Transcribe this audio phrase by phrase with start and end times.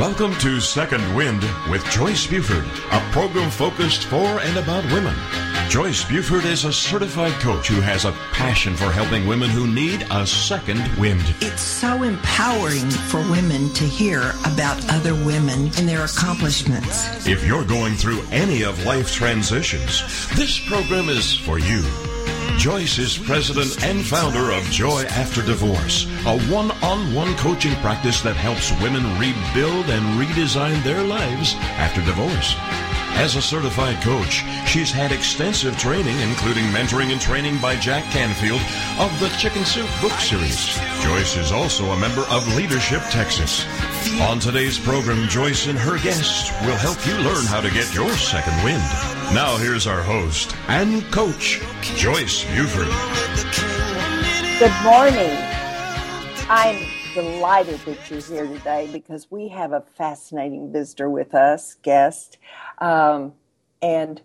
[0.00, 5.14] Welcome to Second Wind with Joyce Buford, a program focused for and about women.
[5.68, 10.06] Joyce Buford is a certified coach who has a passion for helping women who need
[10.10, 11.22] a second wind.
[11.42, 17.26] It's so empowering for women to hear about other women and their accomplishments.
[17.26, 20.00] If you're going through any of life's transitions,
[20.34, 21.84] this program is for you.
[22.60, 28.20] Joyce is president and founder of Joy After Divorce, a one on one coaching practice
[28.20, 32.54] that helps women rebuild and redesign their lives after divorce.
[33.16, 38.60] As a certified coach, she's had extensive training, including mentoring and training by Jack Canfield
[38.98, 40.78] of the Chicken Soup book series.
[41.02, 43.64] Joyce is also a member of Leadership Texas.
[44.22, 48.10] On today's program, Joyce and her guests will help you learn how to get your
[48.12, 48.82] second wind.
[49.34, 52.88] Now, here's our host and coach, Joyce Buford.
[54.58, 55.36] Good morning.
[56.48, 62.38] I'm delighted that you're here today because we have a fascinating visitor with us, guest.
[62.78, 63.32] Um,
[63.82, 64.22] and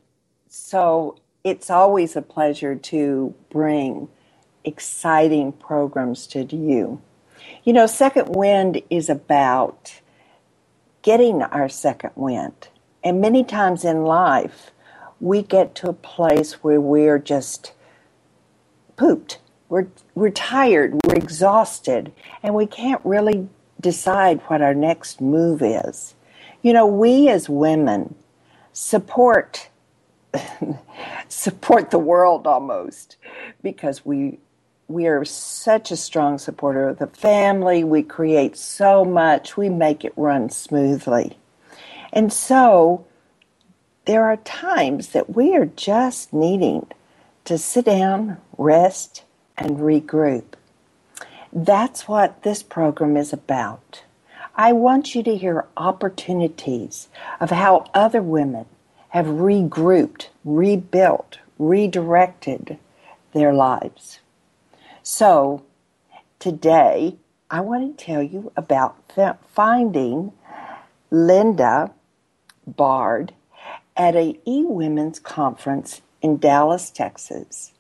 [0.48, 4.10] so it's always a pleasure to bring
[4.64, 7.02] exciting programs to you.
[7.64, 10.02] You know, Second Wind is about
[11.02, 12.70] getting our second wind.
[13.04, 14.72] And many times in life,
[15.20, 17.74] we get to a place where we're just
[18.98, 19.40] pooped.
[19.70, 22.12] We're, we're tired, we're exhausted,
[22.44, 23.48] and we can't really
[23.82, 26.14] decide what our next move is.
[26.62, 28.16] You know, we as women
[28.74, 29.70] support
[31.30, 33.16] support the world almost
[33.64, 34.38] because we
[34.88, 37.84] we are such a strong supporter of the family.
[37.84, 39.58] We create so much.
[39.58, 41.38] We make it run smoothly.
[42.14, 43.06] And so
[44.06, 46.86] there are times that we are just needing
[47.46, 49.24] to sit down, rest,
[49.58, 50.44] and regroup.
[51.52, 54.04] That's what this program is about.
[54.56, 57.08] I want you to hear opportunities
[57.40, 58.66] of how other women
[59.10, 62.78] have regrouped, rebuilt, redirected
[63.34, 64.20] their lives.
[65.04, 65.64] So,
[66.40, 67.16] today
[67.50, 68.98] I want to tell you about
[69.54, 70.34] finding
[71.12, 71.92] Linda
[72.68, 73.34] Bard
[73.96, 77.72] at a e-women's conference in Dallas, Texas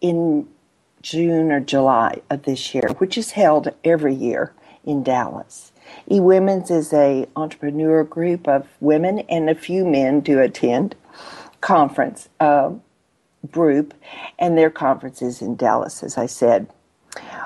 [0.00, 0.48] in
[1.02, 4.52] June or July of this year, which is held every year
[4.84, 5.72] in Dallas.
[6.10, 10.94] E-Women's is a entrepreneur group of women and a few men do attend
[11.60, 12.72] conference uh,
[13.50, 13.94] group,
[14.38, 16.68] and their conference is in Dallas, as I said.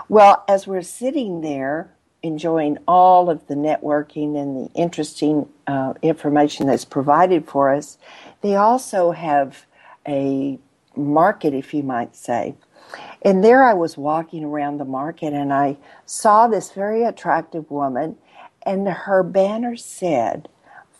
[0.09, 1.91] Well, as we're sitting there
[2.23, 7.99] enjoying all of the networking and the interesting uh, information that's provided for us,
[8.43, 9.67] they also have
[10.07, 10.59] a
[10.97, 12.55] market, if you might say.
[13.27, 18.19] And there I was walking around the market and I saw this very attractive woman,
[18.65, 20.49] and her banner said,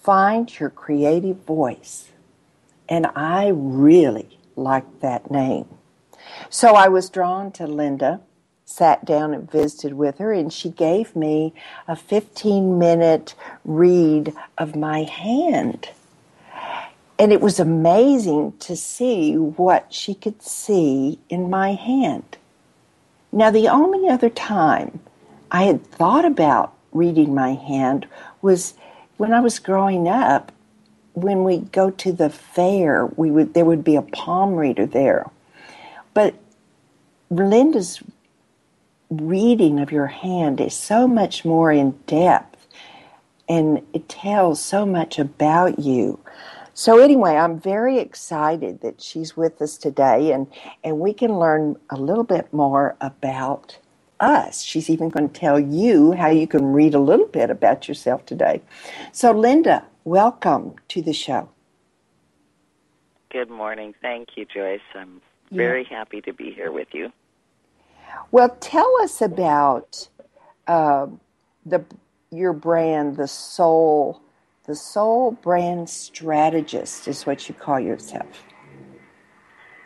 [0.03, 2.09] Find your creative voice.
[2.89, 5.69] And I really liked that name.
[6.51, 8.21] So I was drawn to Linda
[8.67, 11.55] sat down and visited with her, and she gave me
[11.87, 15.91] a 15 minute read of my hand.
[17.19, 22.37] And it was amazing to see what she could see in my hand.
[23.33, 25.01] Now, the only other time
[25.51, 28.07] I had thought about reading my hand
[28.43, 28.75] was
[29.17, 30.53] when I was growing up.
[31.15, 35.31] When we go to the fair, we would there would be a palm reader there,
[36.13, 36.35] but
[37.31, 38.03] Linda's
[39.11, 42.67] reading of your hand is so much more in depth
[43.49, 46.19] and it tells so much about you.
[46.79, 50.47] So anyway, I'm very excited that she's with us today and,
[50.85, 53.79] and we can learn a little bit more about
[54.21, 54.61] us.
[54.61, 58.27] She's even going to tell you how you can read a little bit about yourself
[58.27, 58.61] today.
[59.11, 61.49] So Linda, welcome to the show.
[63.31, 63.95] Good morning.
[64.03, 64.81] Thank you, Joyce.
[64.95, 65.97] I'm very yeah.
[65.97, 67.11] happy to be here with you.
[68.33, 70.09] Well, tell us about
[70.67, 71.07] uh,
[71.65, 71.83] the
[72.31, 74.21] your brand, the soul,
[74.67, 78.45] the soul brand strategist is what you call yourself.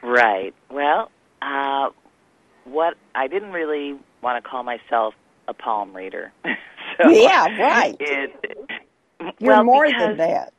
[0.02, 0.54] Right.
[0.70, 1.10] Well,
[1.42, 1.90] uh,
[2.64, 5.14] what I didn't really want to call myself
[5.48, 6.32] a palm reader.
[6.44, 7.96] so yeah, right.
[8.00, 8.68] It,
[9.38, 10.52] You're well, more because, than that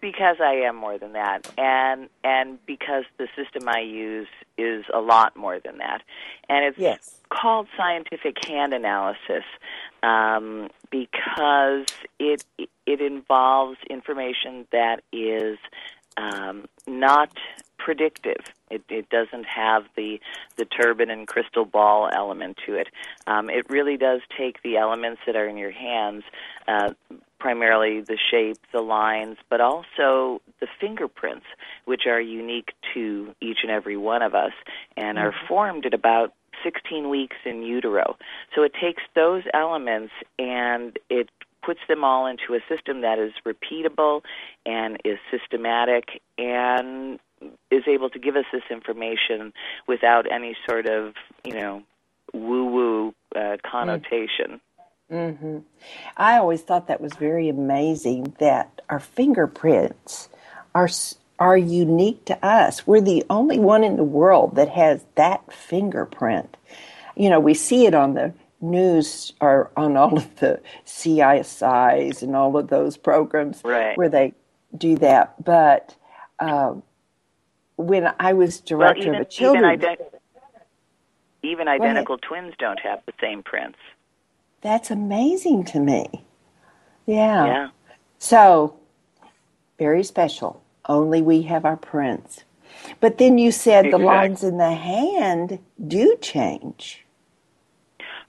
[0.00, 5.00] because I am more than that, and and because the system I use is a
[5.00, 6.02] lot more than that,
[6.48, 7.16] and it's yes.
[7.28, 9.44] called scientific hand analysis
[10.02, 11.86] um, because
[12.18, 12.44] it
[12.92, 15.58] it involves information that is
[16.16, 17.30] um, not
[17.78, 18.44] predictive.
[18.70, 20.20] It, it doesn't have the
[20.56, 22.88] the turban and crystal ball element to it.
[23.26, 26.24] Um, it really does take the elements that are in your hands,
[26.68, 26.92] uh,
[27.38, 31.46] primarily the shape, the lines, but also the fingerprints,
[31.84, 34.52] which are unique to each and every one of us
[34.96, 38.16] and are formed at about 16 weeks in utero.
[38.54, 41.30] So it takes those elements and it
[41.62, 44.22] puts them all into a system that is repeatable
[44.66, 47.18] and is systematic and
[47.70, 49.52] is able to give us this information
[49.86, 51.14] without any sort of,
[51.44, 51.82] you know,
[52.32, 54.60] woo woo uh, connotation.
[55.10, 55.58] hmm
[56.16, 60.28] I always thought that was very amazing that our fingerprints
[60.74, 60.88] are
[61.38, 62.86] are unique to us.
[62.86, 66.56] We're the only one in the world that has that fingerprint.
[67.16, 72.36] You know, we see it on the news are on all of the CSIs and
[72.36, 73.96] all of those programs Right.
[73.96, 74.34] where they
[74.76, 75.42] do that.
[75.44, 75.96] But
[76.38, 76.82] um,
[77.76, 80.20] when I was Well, director even of a children's, even, ident-
[81.42, 83.78] even identical twins don't have the same prints.
[84.60, 86.06] that's amazing to me.
[87.06, 87.46] Yeah.
[87.46, 87.68] Yeah.
[88.18, 88.76] So,
[89.78, 90.62] very special.
[90.86, 92.44] Only we have our prints.
[93.00, 97.04] But then you said the lines in the hand do change.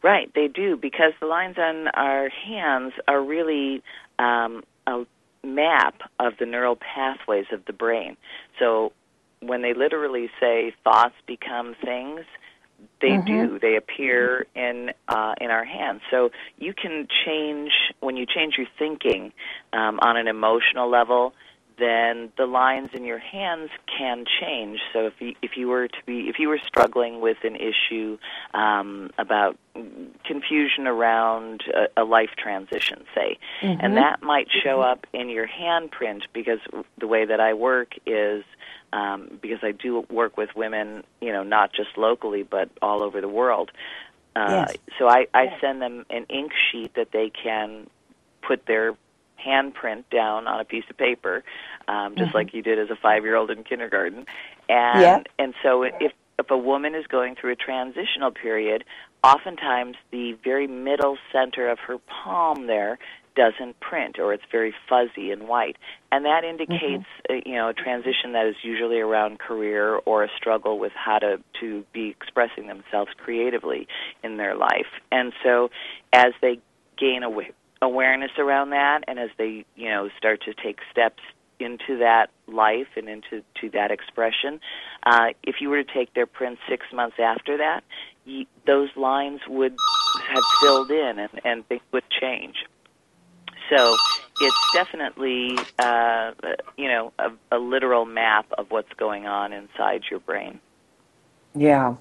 [0.04, 3.84] Right, they do because the lines on our hands are really
[4.18, 5.06] um, a
[5.44, 8.18] map of the neural pathways of the brain.
[8.58, 8.94] So
[9.42, 12.22] when they literally say thoughts become things,
[13.00, 13.60] they do.
[13.60, 16.02] They appear in uh, in our hands.
[16.10, 19.34] So you can change when you change your thinking
[19.74, 21.34] um, on an emotional level.
[21.82, 24.80] Then the lines in your hands can change.
[24.94, 28.20] So if you if you were to be if you were struggling with an issue
[28.54, 29.58] um, about
[30.24, 33.40] confusion around a, a life transition, say,
[33.82, 36.60] and that might show up in your handprint because
[37.00, 38.44] the way that I work is
[38.94, 43.22] um, because I do work with women, you know, not just locally but all over
[43.22, 43.72] the world.
[44.36, 44.78] Uh, Yes.
[45.00, 47.90] So I, I send them an ink sheet that they can
[48.42, 48.94] put their
[49.46, 51.44] handprint down on a piece of paper,
[51.88, 54.26] um, just like you did as a five-year-old in kindergarten.
[54.70, 55.24] And Yeah.
[55.40, 58.84] and so if if a woman is going through a transitional period,
[59.24, 62.98] oftentimes the very middle center of her palm there
[63.36, 65.78] doesn't print or it's very fuzzy and white
[66.12, 70.28] and that indicates uh, you know a transition that is usually around career or a
[70.36, 73.88] struggle with how to to be expressing themselves creatively
[74.24, 75.70] in their life and so
[76.12, 76.60] as they
[76.98, 81.24] gain awa- awareness around that and as they you know start to take steps
[81.64, 84.60] into that life and into to that expression
[85.04, 87.84] uh, if you were to take their prints six months after that
[88.66, 89.76] those lines would
[90.30, 92.66] have filled in and, and things would change
[93.70, 93.96] so
[94.42, 96.32] it's definitely, uh,
[96.78, 100.60] you know, a, a literal map of what's going on inside your brain.
[101.54, 101.96] Yeah.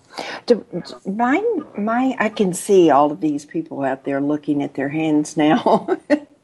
[1.06, 1.44] Mine,
[1.76, 5.98] my, I can see all of these people out there looking at their hands now.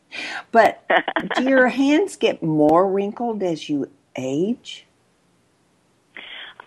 [0.52, 0.84] but
[1.36, 4.86] do your hands get more wrinkled as you age?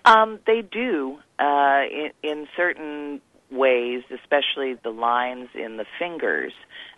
[0.06, 3.21] Um, they do uh, in, in certain
[3.51, 6.53] ways, especially the lines in the fingers.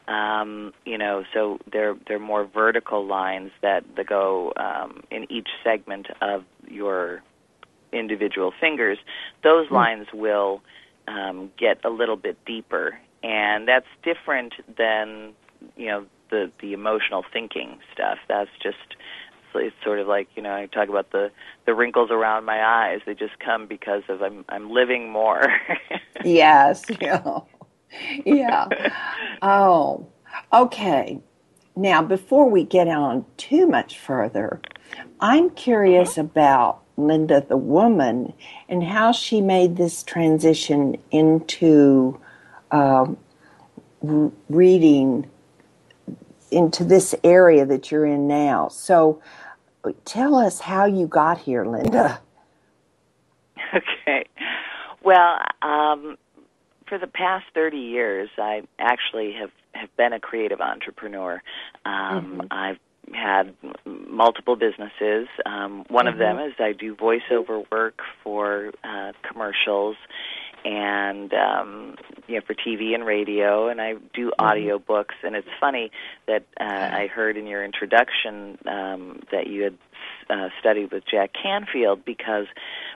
[0.08, 5.48] Um, you know, so they're they're more vertical lines that, that go um, in each
[5.64, 7.22] segment of your
[7.92, 8.98] individual fingers.
[9.44, 10.62] Those lines will
[11.08, 15.34] um, get a little bit deeper, and that's different than
[15.76, 18.18] you know the the emotional thinking stuff.
[18.28, 18.78] That's just
[19.54, 21.32] it's sort of like you know I talk about the
[21.66, 23.02] the wrinkles around my eyes.
[23.06, 25.46] They just come because of I'm I'm living more.
[26.24, 26.84] Yes.
[27.02, 27.40] Yeah.
[28.26, 28.68] Yeah.
[29.42, 30.08] Oh,
[30.54, 31.20] okay.
[31.76, 34.62] Now, before we get on too much further,
[35.20, 36.22] I'm curious mm-hmm.
[36.22, 38.34] about Linda the woman
[38.70, 42.20] and how she made this transition into
[42.72, 43.18] um,
[44.08, 45.30] r- reading
[46.52, 48.68] into this area that you're in now.
[48.68, 49.22] So,
[50.06, 52.22] tell us how you got here, Linda.
[53.74, 54.26] okay.
[55.04, 56.18] Well, um,
[56.88, 61.42] for the past 30 years, I actually have, have been a creative entrepreneur.
[61.86, 62.78] Um, I've
[63.14, 63.56] had
[63.86, 65.28] multiple businesses.
[65.46, 69.96] Um, one of them is I do voiceover work for uh, commercials
[70.66, 71.96] and um,
[72.28, 75.16] you know for TV and radio, and I do audio books.
[75.24, 75.92] And it's funny
[76.28, 79.78] that uh, I heard in your introduction um, that you had
[80.30, 82.46] uh, studied with Jack Canfield because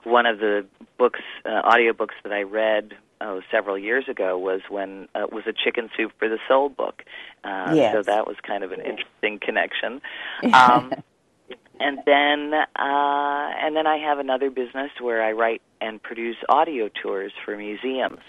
[0.04, 0.66] one of the
[0.98, 5.44] books, uh, audio books that I read oh several years ago was when uh, was
[5.48, 7.04] a Chicken Soup for the Soul book.
[7.44, 7.94] Uh, Yes.
[7.94, 10.02] So that was kind of an interesting connection.
[10.54, 10.94] Um,
[11.80, 16.90] and then uh, and then I have another business where I write and produce audio
[17.02, 18.22] tours for museums.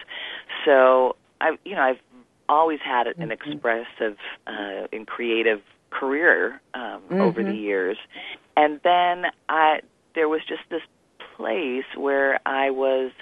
[0.65, 2.01] So I, you know, I've
[2.49, 3.33] always had an mm-hmm.
[3.33, 7.21] expressive uh, and creative career um, mm-hmm.
[7.21, 7.97] over the years,
[8.57, 9.81] and then I
[10.15, 10.83] there was just this
[11.37, 13.13] place where I was.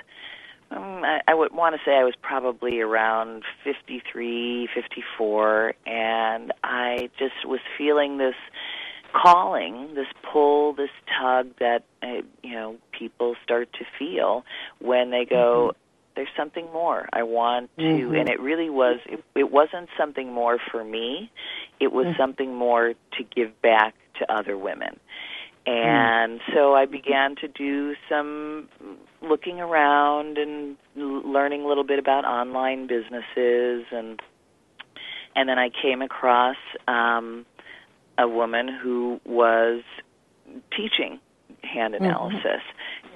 [0.71, 7.11] Um, I, I would want to say I was probably around 53, 54, and I
[7.19, 8.35] just was feeling this
[9.15, 14.45] calling, this pull, this tug that uh, you know people start to feel
[14.81, 15.71] when they go.
[15.71, 15.81] Mm-hmm.
[16.17, 17.09] There's something more.
[17.13, 18.15] I want to, mm-hmm.
[18.15, 19.01] and it really was.
[19.07, 21.31] It, it wasn't something more for me.
[21.81, 22.23] It was mm-hmm.
[22.23, 25.01] something more to give back to other women.
[25.67, 26.55] And mm.
[26.55, 28.69] so I began to do some
[29.23, 34.21] looking around and learning a little bit about online businesses and
[35.37, 36.57] and then I came across
[36.87, 37.47] um
[38.19, 39.83] a woman who was
[40.77, 41.21] teaching
[41.63, 42.05] hand mm-hmm.
[42.05, 42.63] analysis,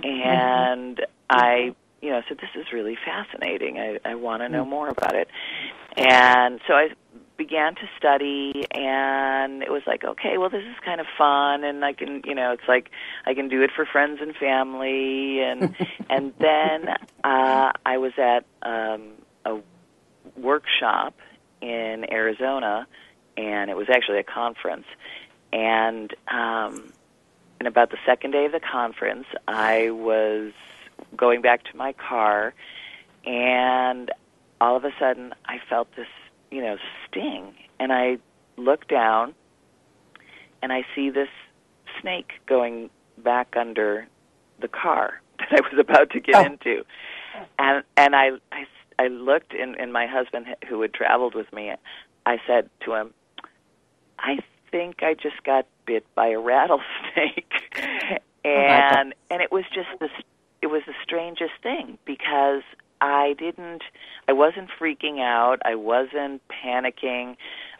[0.02, 0.07] mm-hmm.
[0.07, 3.78] and I, you know, said this is really fascinating.
[3.78, 4.69] I, I want to know mm.
[4.69, 5.28] more about it,
[5.97, 6.88] and so I
[7.38, 11.85] began to study and it was like okay well this is kind of fun and
[11.85, 12.90] i can you know it's like
[13.25, 15.75] i can do it for friends and family and
[16.11, 16.88] and then
[17.23, 19.12] uh i was at um
[19.45, 19.57] a
[20.37, 21.14] workshop
[21.62, 22.87] in arizona
[23.38, 24.87] and it was actually a conference.
[25.52, 26.92] And um,
[27.59, 30.52] and about the second day of the conference, I was
[31.16, 32.52] going back to my car,
[33.25, 34.11] and
[34.61, 36.09] all of a sudden, I felt this,
[36.50, 36.76] you know,
[37.07, 38.18] sting, and I
[38.57, 39.35] look down,
[40.62, 41.28] and I see this
[42.00, 44.07] snake going back under
[44.61, 46.45] the car that I was about to get oh.
[46.45, 46.85] into,
[47.59, 48.66] and and I I,
[48.99, 51.73] I looked, and, and my husband who had traveled with me,
[52.26, 53.14] I said to him,
[54.18, 54.38] I
[54.70, 59.88] think I just got bit by a rattlesnake, oh, and oh and it was just
[60.00, 60.10] this.
[60.60, 62.62] It was the strangest thing because
[63.00, 63.82] I didn't.
[64.26, 65.60] I wasn't freaking out.
[65.64, 67.37] I wasn't panicking,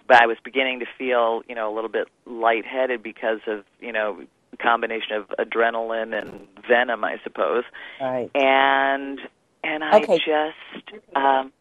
[0.07, 3.92] but I was beginning to feel, you know, a little bit lightheaded because of, you
[3.92, 4.23] know,
[4.61, 7.64] combination of adrenaline and venom, I suppose.
[8.00, 8.30] Right.
[8.35, 9.21] And
[9.64, 10.18] and I okay.
[10.18, 11.52] just um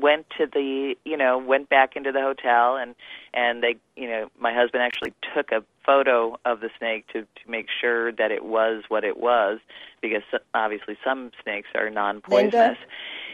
[0.00, 2.94] went to the you know went back into the hotel and
[3.34, 7.50] and they you know my husband actually took a photo of the snake to to
[7.50, 9.58] make sure that it was what it was
[10.00, 10.22] because
[10.54, 12.76] obviously some snakes are non-poisonous Linda,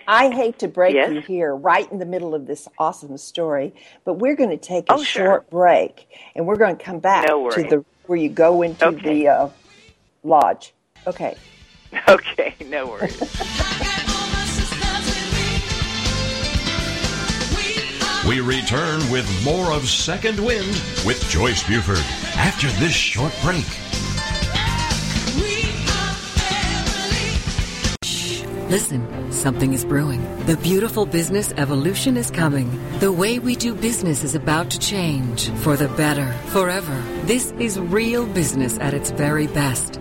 [0.06, 1.12] I hate to break yes?
[1.12, 4.90] you here right in the middle of this awesome story, but we're going to take
[4.90, 8.28] a oh, short break and we're going to come back no to the where you
[8.28, 9.20] go into okay.
[9.20, 9.48] the uh,
[10.22, 10.74] lodge.
[11.06, 11.36] Okay.
[12.08, 14.10] Okay, no worries.
[18.26, 21.98] We return with more of Second Wind with Joyce Buford
[22.38, 23.66] after this short break.
[28.70, 30.22] Listen, something is brewing.
[30.46, 32.70] The beautiful business evolution is coming.
[32.98, 37.04] The way we do business is about to change for the better, forever.
[37.24, 40.00] This is real business at its very best.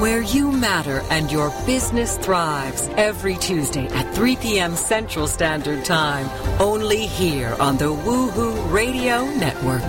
[0.00, 4.74] where you matter and your business thrives every Tuesday at 3 p.m.
[4.74, 6.26] Central Standard Time.
[6.58, 9.82] Only here on the Woohoo Radio Network.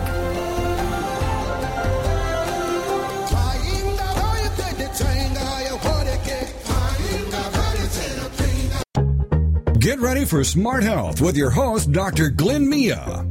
[9.80, 12.30] Get ready for Smart Health with your host, Dr.
[12.30, 13.31] Glenn Mia.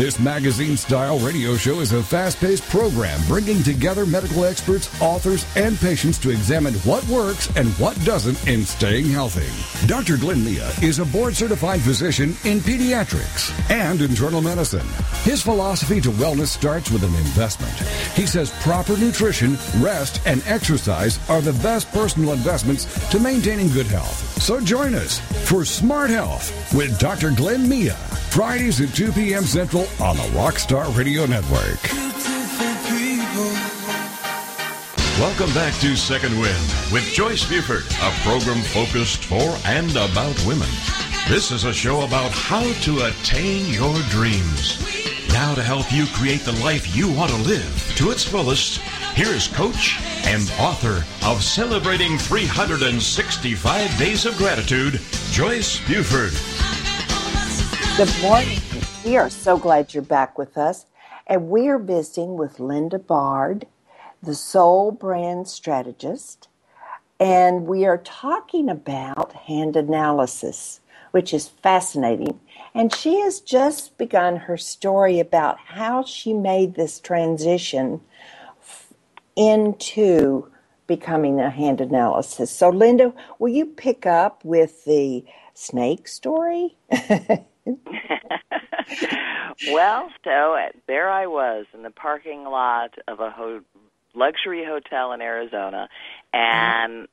[0.00, 5.44] This magazine style radio show is a fast paced program bringing together medical experts, authors,
[5.56, 9.46] and patients to examine what works and what doesn't in staying healthy.
[9.86, 10.16] Dr.
[10.16, 14.86] Glenn Mia is a board certified physician in pediatrics and internal medicine.
[15.22, 17.74] His philosophy to wellness starts with an investment.
[18.16, 23.88] He says proper nutrition, rest, and exercise are the best personal investments to maintaining good
[23.88, 24.29] health.
[24.40, 27.30] So join us for Smart Health with Dr.
[27.30, 27.92] Glenn Mia.
[28.30, 29.44] Fridays at 2 p.m.
[29.44, 31.78] Central on the Rockstar Radio Network.
[35.20, 36.56] Welcome back to Second Wind
[36.90, 40.70] with Joyce Buford, a program focused for and about women.
[41.28, 44.80] This is a show about how to attain your dreams.
[45.28, 48.80] Now, to help you create the life you want to live to its fullest,
[49.14, 55.00] here's coach and author of Celebrating 365 Days of Gratitude,
[55.30, 56.32] Joyce Buford.
[57.96, 58.58] Good morning.
[59.04, 60.86] We are so glad you're back with us.
[61.26, 63.66] And we are visiting with Linda Bard,
[64.22, 66.48] the Soul Brand Strategist.
[67.18, 72.40] And we are talking about hand analysis, which is fascinating.
[72.74, 78.00] And she has just begun her story about how she made this transition
[79.40, 80.46] into
[80.86, 82.50] becoming a hand analysis.
[82.50, 86.76] So, Linda, will you pick up with the snake story?
[89.70, 93.62] well, so there I was in the parking lot of a ho-
[94.14, 95.88] luxury hotel in Arizona,
[96.34, 96.36] mm-hmm.
[96.36, 97.08] and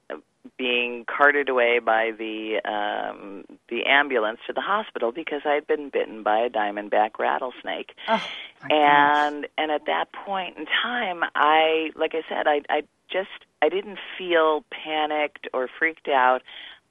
[0.58, 5.90] being carted away by the um, the ambulance to the hospital because I had been
[5.90, 7.94] bitten by a diamondback rattlesnake.
[8.08, 8.26] Oh,
[8.70, 9.52] and gosh.
[9.58, 13.30] and at that point in time, I like I said, I I just
[13.62, 16.42] I didn't feel panicked or freaked out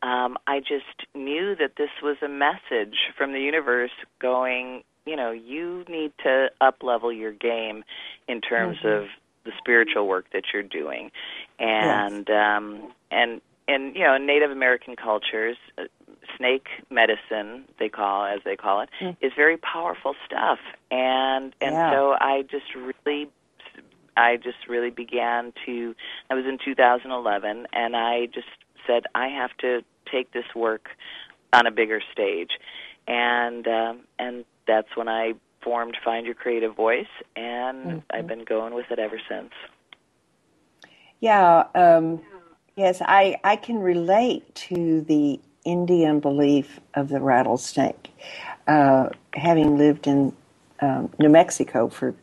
[0.03, 5.33] um, I just knew that this was a message from the universe going, you know,
[5.33, 7.83] you need to up level your game
[8.29, 9.05] in terms mm-hmm.
[9.05, 9.09] of
[9.45, 11.11] the spiritual work that you're doing,
[11.59, 12.57] and yes.
[12.57, 15.85] um, and and you know, in Native American cultures, uh,
[16.37, 19.17] snake medicine they call as they call it mm.
[19.21, 20.59] is very powerful stuff,
[20.91, 21.91] and and yeah.
[21.93, 23.31] so I just really
[24.17, 25.95] I just really began to.
[26.31, 28.47] I was in 2011, and I just
[28.87, 30.89] said, I have to take this work
[31.53, 32.53] on a bigger stage,
[33.07, 37.99] and um, and that's when I formed Find Your Creative Voice, and mm-hmm.
[38.11, 39.53] I've been going with it ever since.
[41.21, 42.21] Yeah, um,
[42.77, 48.11] yes, I I can relate to the Indian belief of the rattlesnake,
[48.67, 50.33] uh, having lived in
[50.81, 52.15] um, New Mexico for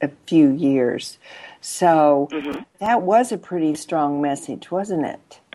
[0.00, 1.18] a few years.
[1.60, 2.60] So mm-hmm.
[2.78, 5.40] that was a pretty strong message, wasn't it?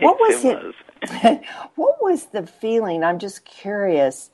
[0.00, 0.62] What was it?
[0.62, 1.38] Was.
[1.74, 3.02] what was the feeling?
[3.02, 4.30] I'm just curious.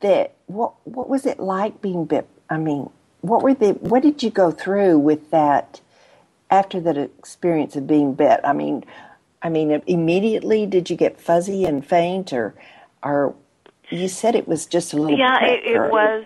[0.00, 2.28] That what what was it like being bit?
[2.50, 2.90] I mean,
[3.22, 5.80] what were the what did you go through with that
[6.50, 8.40] after that experience of being bit?
[8.44, 8.84] I mean,
[9.42, 12.54] I mean, immediately did you get fuzzy and faint, or
[13.02, 13.34] or
[13.90, 15.18] you said it was just a little?
[15.18, 16.24] Yeah, it, it was.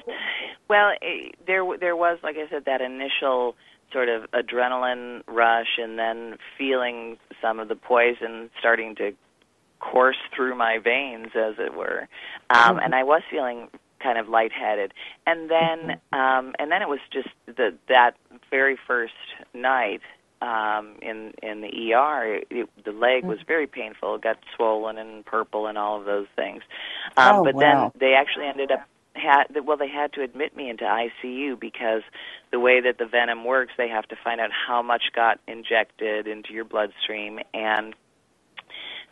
[0.69, 3.55] Well, it, there there was, like I said, that initial
[3.93, 9.13] sort of adrenaline rush and then feeling some of the poison starting to
[9.79, 12.09] course through my veins as it were
[12.49, 13.69] um and i was feeling
[14.05, 14.93] kind of lightheaded
[15.27, 16.19] and then mm-hmm.
[16.19, 18.13] um and then it was just the that
[18.51, 19.15] very first
[19.55, 20.03] night
[20.43, 23.49] um in in the ER it, it, the leg was mm-hmm.
[23.49, 26.63] very painful it got swollen and purple and all of those things
[27.17, 27.91] um oh, but wow.
[27.95, 32.03] then they actually ended up had well they had to admit me into ICU because
[32.51, 36.27] the way that the venom works they have to find out how much got injected
[36.27, 37.95] into your bloodstream and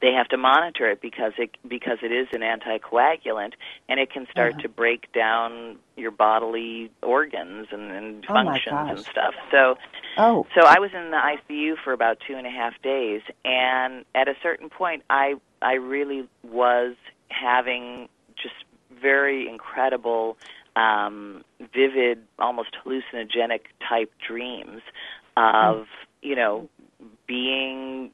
[0.03, 3.53] they have to monitor it because it because it is an anticoagulant
[3.89, 4.63] and it can start uh-huh.
[4.63, 9.35] to break down your bodily organs and, and oh functions and stuff.
[9.51, 9.77] So
[10.19, 10.47] oh.
[10.55, 14.29] so I was in the ICU for about two and a half days and at
[14.29, 16.97] a certain point I I really was
[17.29, 18.55] having just
[19.01, 20.37] very incredible,
[20.77, 24.83] um, vivid, almost hallucinogenic type dreams
[25.37, 25.87] of
[26.23, 26.69] you know
[27.27, 28.11] being.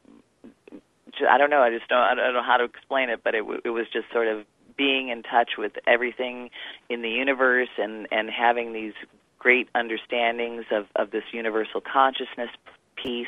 [1.29, 1.63] I don't know.
[1.63, 1.99] I just don't.
[1.99, 4.45] I don't know how to explain it, but it, it was just sort of
[4.77, 6.51] being in touch with everything
[6.89, 8.95] in the universe and and having these
[9.39, 12.51] great understandings of of this universal consciousness
[12.97, 13.27] piece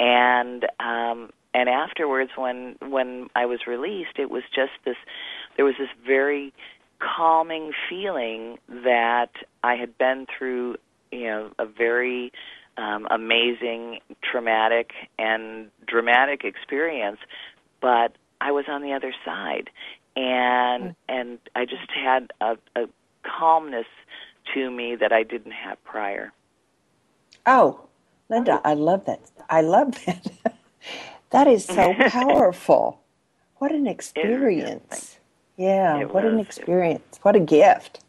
[0.00, 4.96] and um and afterwards when when I was released it was just this
[5.56, 6.52] there was this very
[7.02, 9.30] calming feeling that
[9.62, 10.76] I had been through,
[11.10, 12.32] you know, a very
[12.76, 17.18] um, amazing, traumatic, and dramatic experience,
[17.80, 19.70] but I was on the other side,
[20.16, 20.94] and mm.
[21.08, 22.86] and I just had a, a
[23.22, 23.86] calmness
[24.54, 26.32] to me that I didn't have prior.
[27.46, 27.80] Oh,
[28.28, 29.20] Linda, I love that.
[29.50, 30.26] I love that.
[31.30, 33.00] that is so powerful.
[33.56, 35.18] What an experience.
[35.56, 36.32] Yeah, it what was.
[36.32, 37.18] an experience.
[37.22, 38.00] What a gift.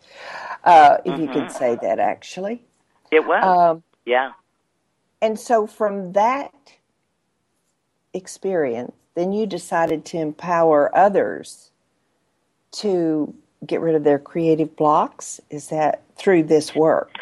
[0.64, 1.22] Uh, if mm-hmm.
[1.22, 1.58] you could Mm-hmm.
[1.58, 2.64] say that, actually.
[3.12, 3.44] It was.
[3.44, 4.32] Um, yeah.
[5.24, 6.54] And so from that
[8.14, 11.72] experience, then you decided to empower others
[12.74, 13.34] to
[13.66, 15.40] get rid of their creative blocks.
[15.50, 17.14] Is that through this work,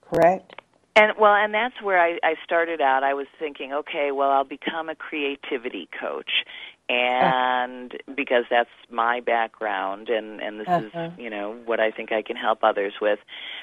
[0.00, 0.54] correct?
[0.96, 3.04] And well, and that's where I, I started out.
[3.04, 6.30] I was thinking, okay, well, I'll become a creativity coach,
[6.88, 8.12] and uh.
[8.14, 11.10] because that's my background, and and this uh-huh.
[11.12, 13.18] is you know what I think I can help others with.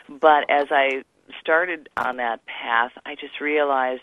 [0.07, 1.03] But as I
[1.39, 4.01] started on that path, I just realized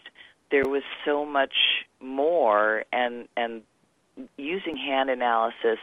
[0.51, 1.55] there was so much
[2.01, 3.63] more, and and
[4.37, 5.79] using hand analysis.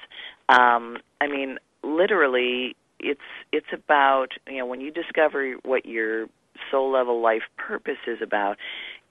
[0.49, 3.19] Um, I mean, literally, it's
[3.51, 6.27] it's about you know when you discover what your
[6.69, 8.57] soul level life purpose is about.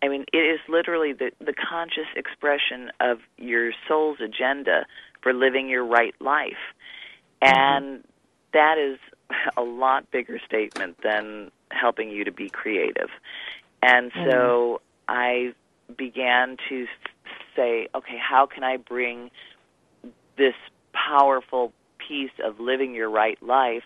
[0.02, 4.86] I mean, it is literally the, the conscious expression of your soul's agenda
[5.20, 6.52] for living your right life.
[7.42, 7.54] Mm-hmm.
[7.54, 8.04] And
[8.52, 8.98] that is
[9.56, 13.08] a lot bigger statement than helping you to be creative.
[13.82, 14.30] And mm-hmm.
[14.30, 15.54] so I
[15.96, 16.86] began to
[17.56, 19.30] say, okay, how can I bring
[20.36, 20.54] this
[20.92, 23.82] powerful piece of living your right life,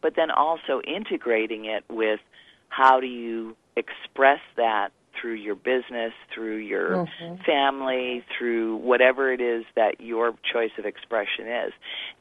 [0.00, 2.20] but then also integrating it with
[2.68, 4.90] how do you express that
[5.20, 7.42] through your business, through your mm-hmm.
[7.44, 11.72] family, through whatever it is that your choice of expression is.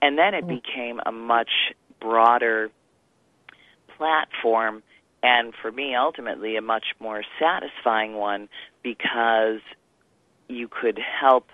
[0.02, 0.56] And then it mm-hmm.
[0.56, 1.50] became a much
[2.00, 2.69] broader
[3.97, 4.84] platform
[5.23, 8.49] and for me ultimately a much more satisfying one
[8.84, 9.60] because
[10.47, 11.47] you could help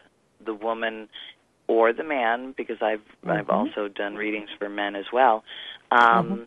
[0.44, 1.10] the woman
[1.68, 3.32] or the man because I've mm-hmm.
[3.32, 5.44] I've also done readings for men as well
[5.92, 6.44] um, mm-hmm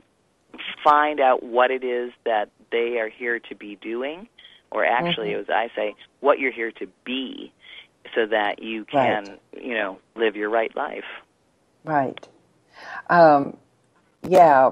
[0.82, 4.28] find out what it is that they are here to be doing,
[4.70, 5.50] or actually, mm-hmm.
[5.50, 7.52] as I say, what you're here to be,
[8.14, 9.64] so that you can, right.
[9.64, 11.04] you know, live your right life.
[11.84, 12.28] Right.
[13.08, 13.56] Um,
[14.26, 14.70] yeah.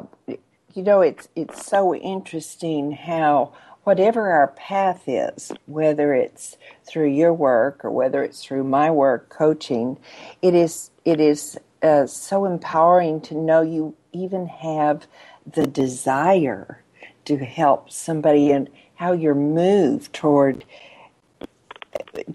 [0.78, 7.34] You know, it's it's so interesting how whatever our path is, whether it's through your
[7.34, 9.98] work or whether it's through my work coaching,
[10.40, 15.08] it is it is uh, so empowering to know you even have
[15.52, 16.84] the desire
[17.24, 20.64] to help somebody and how you're moved toward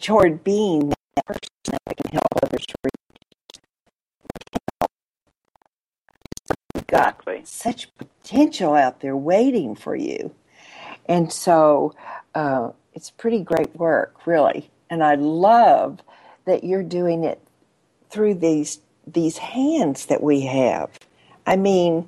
[0.02, 0.93] toward being
[6.94, 10.34] Got such potential out there waiting for you.
[11.08, 11.96] And so
[12.36, 14.70] uh, it's pretty great work, really.
[14.92, 16.02] And I love
[16.46, 17.42] that you're doing it
[18.10, 20.92] through these these hands that we have.
[21.48, 22.08] I mean,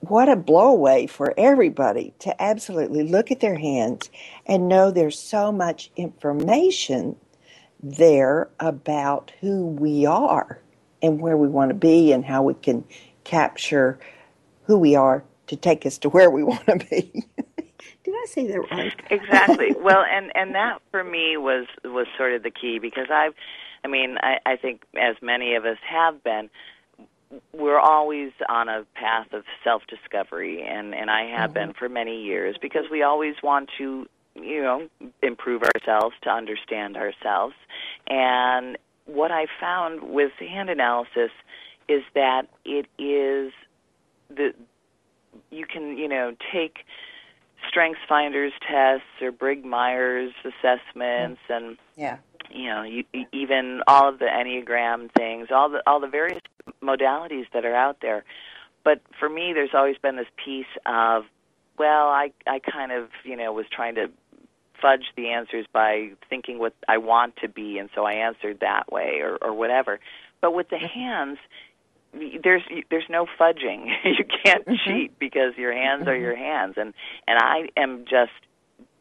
[0.00, 4.10] what a blowaway for everybody to absolutely look at their hands
[4.44, 7.14] and know there's so much information
[7.82, 10.60] there about who we are
[11.00, 12.84] and where we want to be and how we can
[13.30, 13.96] capture
[14.64, 17.24] who we are to take us to where we want to be.
[18.02, 19.00] Did I say that right?
[19.10, 19.74] exactly.
[19.78, 23.34] Well, and and that for me was was sort of the key because I've
[23.84, 26.50] I mean, I, I think as many of us have been,
[27.52, 31.68] we're always on a path of self discovery and and I have mm-hmm.
[31.68, 34.88] been for many years because we always want to you know
[35.22, 37.54] improve ourselves to understand ourselves
[38.08, 41.30] and what I found with hand analysis
[41.90, 43.52] is that it is
[44.28, 44.54] the
[45.50, 46.78] you can you know take
[47.68, 51.52] strengths finders tests or Briggs Myers assessments mm-hmm.
[51.52, 52.18] and yeah
[52.52, 56.40] you know, you, even all of the enneagram things, all the all the various
[56.82, 58.24] modalities that are out there.
[58.84, 61.24] But for me, there's always been this piece of,
[61.78, 64.10] well, I I kind of you know was trying to
[64.80, 68.90] fudge the answers by thinking what I want to be, and so I answered that
[68.90, 70.00] way or or whatever.
[70.40, 70.86] But with the mm-hmm.
[70.86, 71.38] hands,
[72.12, 73.86] there's there's no fudging.
[74.04, 74.74] you can't mm-hmm.
[74.84, 76.22] cheat because your hands are mm-hmm.
[76.22, 76.94] your hands, and
[77.26, 78.32] and I am just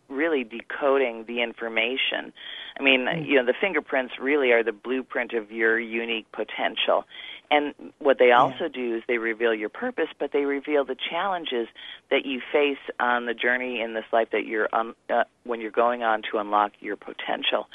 [0.09, 2.33] really decoding the information.
[2.79, 3.25] I mean, mm-hmm.
[3.25, 7.05] you know, the fingerprints really are the blueprint of your unique potential.
[7.51, 8.67] And what they also yeah.
[8.73, 11.67] do is they reveal your purpose, but they reveal the challenges
[12.11, 15.71] that you face on the journey in this life that you're um, uh, when you're
[15.71, 17.67] going on to unlock your potential.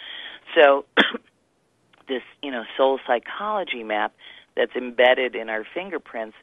[0.55, 0.85] So,
[2.09, 4.13] this you know soul psychology map
[4.57, 6.37] that's embedded in our fingerprints,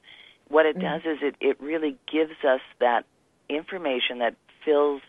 [0.48, 3.06] what it mm does is it it really gives us that
[3.50, 5.02] information that fills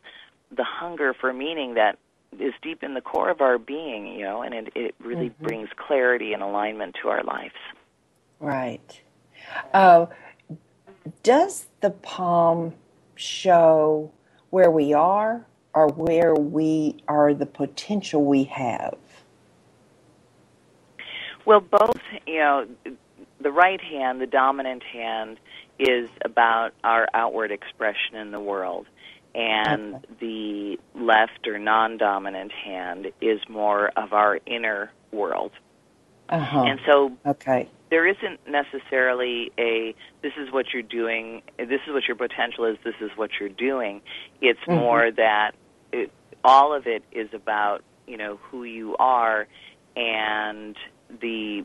[0.55, 1.99] the hunger for meaning that
[2.39, 5.45] is deep in the core of our being, you know, and it, it really mm-hmm.
[5.45, 7.55] brings clarity and alignment to our lives.
[8.41, 9.01] Right.
[9.73, 10.07] Uh,
[11.23, 12.75] does the palm
[13.15, 14.11] show
[14.51, 18.97] where we are or where we are the potential we have?
[21.45, 22.67] Well, both, you know,
[23.41, 25.39] the right hand, the dominant hand,
[25.79, 28.87] is about our outward expression in the world
[29.35, 30.07] and okay.
[30.21, 35.53] the left or non-dominant hand is more of our inner world.
[36.29, 36.65] Uh-huh.
[36.65, 42.07] And so, okay, there isn't necessarily a this is what you're doing, this is what
[42.07, 44.01] your potential is, this is what you're doing.
[44.41, 44.81] It's mm-hmm.
[44.81, 45.53] more that
[45.93, 46.11] it,
[46.43, 49.47] all of it is about you know who you are,
[49.95, 50.77] and
[51.21, 51.65] the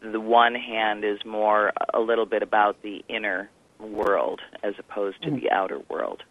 [0.00, 5.30] the one hand is more a little bit about the inner world as opposed to
[5.30, 6.22] the outer world.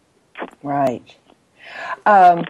[0.62, 1.16] Right.
[2.06, 2.44] Um,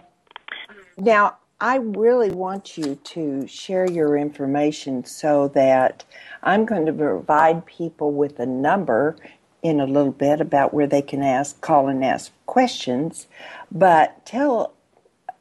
[0.97, 6.03] now, I really want you to share your information so that
[6.43, 9.15] I'm going to provide people with a number
[9.63, 13.27] in a little bit about where they can ask, call and ask questions.
[13.71, 14.73] But tell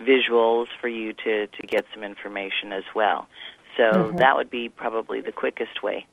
[0.01, 3.29] visuals for you to, to get some information as well.
[3.77, 4.17] So mm-hmm.
[4.19, 6.07] that would be probably the quickest way.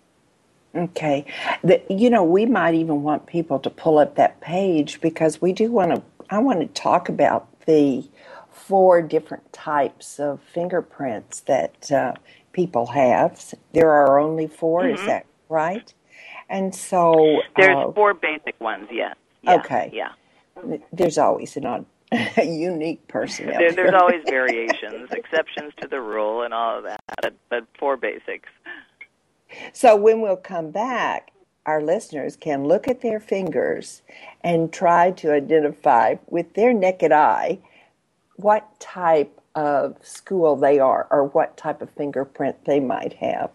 [0.76, 1.26] Okay.
[1.64, 5.54] The, you know, we might even want people to pull up that page because we
[5.54, 8.04] do want to, I want to talk about the
[8.52, 12.14] four different types of fingerprints that uh,
[12.54, 13.54] people have.
[13.74, 14.96] There are only 4 mm-hmm.
[14.96, 15.94] is that right?
[16.50, 17.42] And so.
[17.58, 19.16] There's uh, four basic ones, yes.
[19.42, 19.56] Yeah.
[19.56, 19.92] Okay.
[19.94, 20.12] Yeah.
[20.92, 21.86] There's always an
[22.38, 23.48] a unique person.
[23.48, 28.50] There, there's always variations, exceptions to the rule, and all of that, but four basics.
[29.72, 31.32] So when we'll come back,
[31.66, 34.02] our listeners can look at their fingers
[34.42, 37.60] and try to identify with their naked eye
[38.36, 43.52] what type of school they are or what type of fingerprint they might have.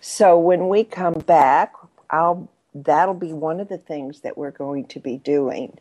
[0.00, 1.72] So when we come back,
[2.10, 5.78] I'll that'll be one of the things that we're going to be doing.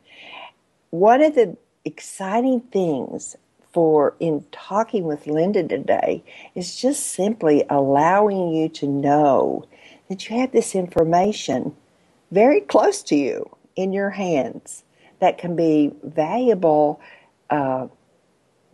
[0.89, 3.35] One of the exciting things
[3.73, 6.23] for in talking with Linda today
[6.55, 9.65] is just simply allowing you to know
[10.09, 11.75] that you have this information
[12.31, 14.83] very close to you in your hands
[15.19, 16.99] that can be valuable
[17.49, 17.87] uh,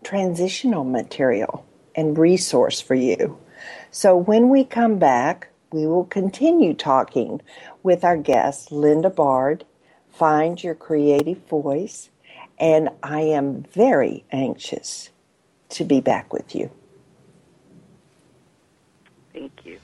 [0.04, 3.38] transitional material and resource for you.
[3.92, 7.42] So when we come back, we will continue talking
[7.82, 9.66] with our guest, Linda Bard.
[10.12, 12.10] Find your creative voice
[12.60, 15.10] and I am very anxious
[15.70, 16.70] to be back with you.
[19.34, 19.80] Thank you.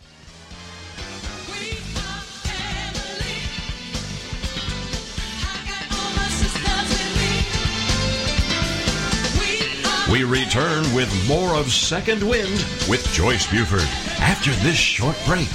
[10.12, 13.88] We return with more of Second Wind with Joyce Buford
[14.20, 15.48] after this short break.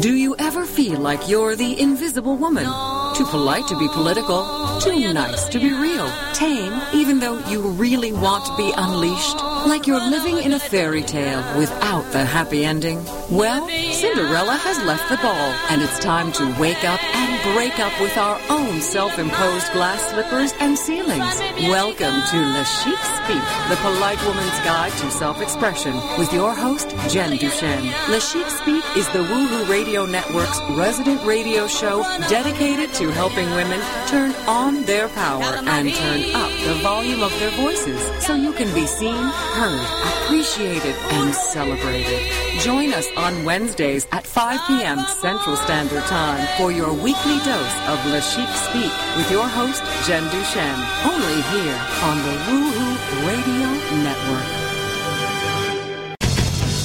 [0.00, 2.64] Do you ever feel like you're the invisible woman?
[3.18, 4.46] Too polite to be political,
[4.78, 9.42] too nice to be real, tame even though you really want to be unleashed?
[9.66, 13.04] Like you're living in a fairy tale without the happy ending?
[13.28, 17.92] Well, Cinderella has left the ball, and it's time to wake up and break up
[18.00, 21.40] with our own self-imposed glass slippers and ceilings.
[21.66, 27.36] Welcome to Le Chic Speak, the polite woman's guide to self-expression, with your host, Jen
[27.36, 27.92] Duchenne.
[28.08, 34.32] Le Chic Speak is the Woohoo Radio Network's resident radio show dedicated helping women turn
[34.46, 38.86] on their power and turn up the volume of their voices so you can be
[38.86, 42.20] seen, heard, appreciated, and celebrated.
[42.60, 44.98] Join us on Wednesdays at 5 p.m.
[45.20, 50.24] Central Standard Time for your weekly dose of Le Chic Speak with your host, Jen
[50.24, 50.82] Duchenne.
[51.04, 54.57] Only here on the Woohoo Radio Network.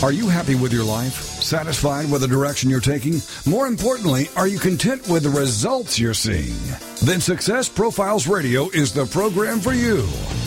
[0.03, 1.13] Are you happy with your life?
[1.13, 3.21] Satisfied with the direction you're taking?
[3.45, 6.57] More importantly, are you content with the results you're seeing?
[7.03, 10.05] Then Success Profiles Radio is the program for you.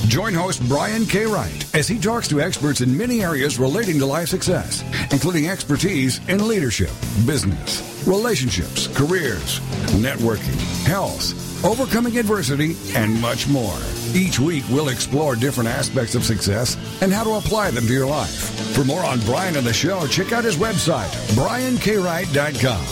[0.09, 1.25] Join host Brian K.
[1.25, 6.21] Wright as he talks to experts in many areas relating to life success, including expertise
[6.29, 6.91] in leadership,
[7.25, 9.61] business, relationships, careers,
[10.01, 13.77] networking, health, overcoming adversity, and much more.
[14.15, 18.07] Each week, we'll explore different aspects of success and how to apply them to your
[18.07, 18.75] life.
[18.75, 22.85] For more on Brian and the show, check out his website, briankwright.com.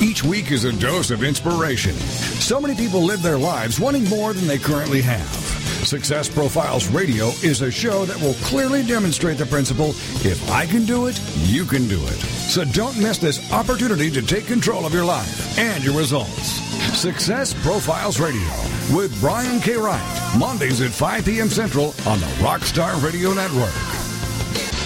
[0.00, 1.94] Each week is a dose of inspiration.
[1.94, 5.47] So many people live their lives wanting more than they currently have.
[5.88, 10.84] Success Profiles Radio is a show that will clearly demonstrate the principle if I can
[10.84, 12.18] do it, you can do it.
[12.52, 16.60] So don't miss this opportunity to take control of your life and your results.
[16.92, 18.50] Success Profiles Radio
[18.94, 19.76] with Brian K.
[19.76, 21.48] Wright, Mondays at 5 p.m.
[21.48, 23.72] Central on the Rockstar Radio Network.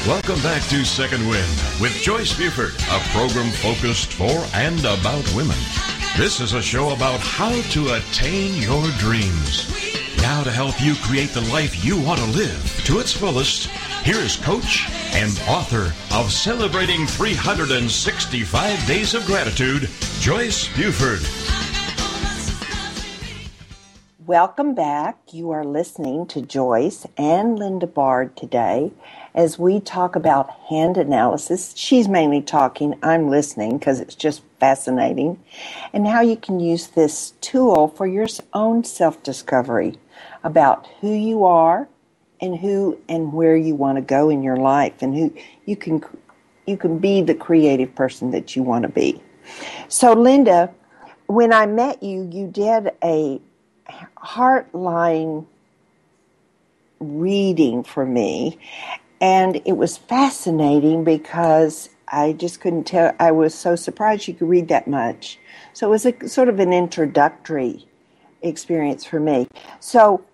[0.07, 5.59] Welcome back to Second Wind with Joyce Buford, a program focused for and about women.
[6.17, 9.91] This is a show about how to attain your dreams.
[10.22, 13.66] Now, to help you create the life you want to live to its fullest,
[14.04, 21.22] here is coach and author of Celebrating 365 Days of Gratitude, Joyce Buford.
[24.24, 25.18] Welcome back.
[25.32, 28.92] You are listening to Joyce and Linda Bard today
[29.35, 31.74] as we talk about hand analysis.
[31.76, 35.42] She's mainly talking, I'm listening because it's just fascinating,
[35.92, 39.98] and how you can use this tool for your own self discovery
[40.44, 41.88] about who you are
[42.40, 45.33] and who and where you want to go in your life and who
[45.64, 46.02] you can
[46.66, 49.20] you can be the creative person that you want to be.
[49.88, 50.72] So Linda,
[51.26, 53.40] when I met you, you did a
[54.16, 55.46] heartline
[57.00, 58.59] reading for me
[59.20, 64.48] and it was fascinating because I just couldn't tell I was so surprised you could
[64.48, 65.38] read that much.
[65.72, 67.87] So it was a sort of an introductory
[68.42, 69.48] experience for me.
[69.81, 70.24] So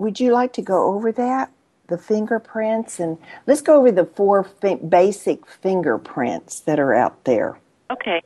[0.00, 1.52] would you like to go over that?
[1.88, 7.58] The fingerprints, and let's go over the four fi- basic fingerprints that are out there.
[7.90, 8.22] Okay.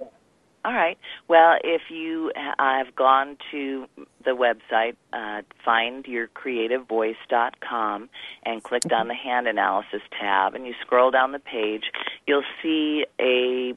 [0.64, 0.96] All right.
[1.28, 3.86] Well, if you have gone to
[4.24, 8.08] the website, uh, findyourcreativevoice.com,
[8.44, 11.90] and clicked on the hand analysis tab, and you scroll down the page,
[12.26, 13.74] you'll see a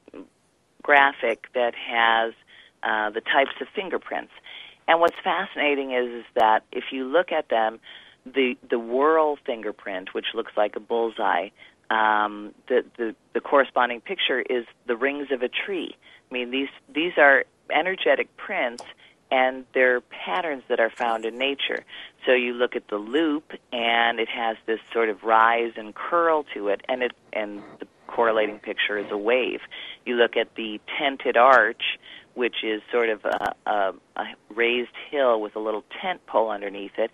[0.81, 2.33] graphic that has
[2.83, 4.31] uh, the types of fingerprints.
[4.87, 7.79] And what's fascinating is, is that if you look at them,
[8.25, 11.49] the the whorl fingerprint, which looks like a bullseye,
[11.89, 15.95] um, the, the the corresponding picture is the rings of a tree.
[16.29, 18.83] I mean, these these are energetic prints,
[19.31, 21.83] and they're patterns that are found in nature.
[22.25, 26.45] So you look at the loop, and it has this sort of rise and curl
[26.53, 29.61] to it, and it and the correlating picture is a wave.
[30.05, 31.83] You look at the tented arch,
[32.37, 36.91] which is sort of a, a, a raised hill with a little tent pole underneath
[36.97, 37.09] it,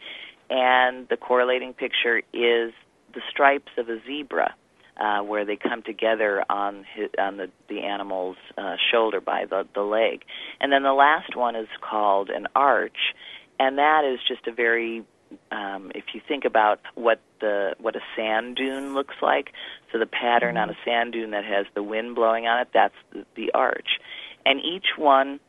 [0.49, 2.73] and the correlating picture is
[3.13, 4.53] the stripes of a zebra.
[4.95, 9.65] Uh, where they come together on his, on the the animal's uh, shoulder by the
[9.73, 10.23] the leg,
[10.61, 13.15] and then the last one is called an arch,
[13.59, 15.03] and that is just a very
[15.51, 19.51] um, if you think about what the what a sand dune looks like,
[19.91, 22.95] so the pattern on a sand dune that has the wind blowing on it, that's
[23.11, 23.99] the, the arch,
[24.45, 25.39] and each one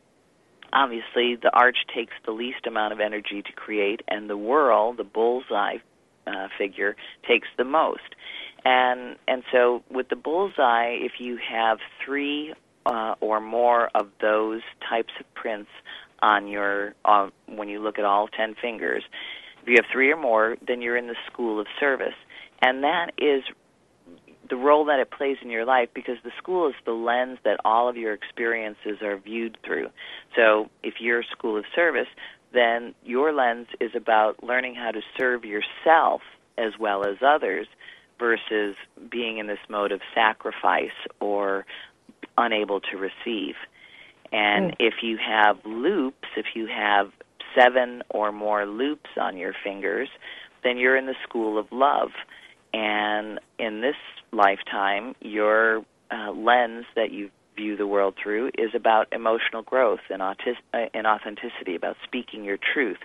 [0.73, 5.03] obviously the arch takes the least amount of energy to create and the whorl, the
[5.03, 5.77] bullseye
[6.27, 6.95] uh, figure
[7.27, 8.15] takes the most.
[8.63, 12.53] And and so with the bullseye if you have three
[12.85, 15.69] uh, or more of those types of prints
[16.21, 19.03] on your uh, when you look at all 10 fingers
[19.61, 22.15] if you have three or more then you're in the school of service.
[22.61, 23.43] And that is
[24.49, 27.59] the role that it plays in your life because the school is the lens that
[27.65, 29.89] all of your experiences are viewed through.
[30.35, 32.07] So if you're a school of service,
[32.53, 36.21] then your lens is about learning how to serve yourself
[36.57, 37.67] as well as others
[38.19, 38.75] versus
[39.09, 41.65] being in this mode of sacrifice or
[42.37, 43.55] unable to receive.
[44.31, 44.75] And mm.
[44.79, 47.11] if you have loops, if you have
[47.57, 50.09] seven or more loops on your fingers,
[50.63, 52.11] then you're in the school of love.
[52.75, 53.95] And in this
[54.33, 60.21] lifetime, your uh, lens that you view the world through is about emotional growth and,
[60.21, 62.97] autis- uh, and authenticity, about speaking your truth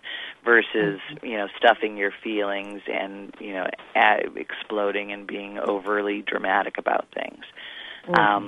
[0.45, 1.25] versus mm-hmm.
[1.25, 7.07] you know stuffing your feelings and you know ad- exploding and being overly dramatic about
[7.15, 7.45] things.
[8.09, 8.15] Mm-hmm.
[8.15, 8.47] Um,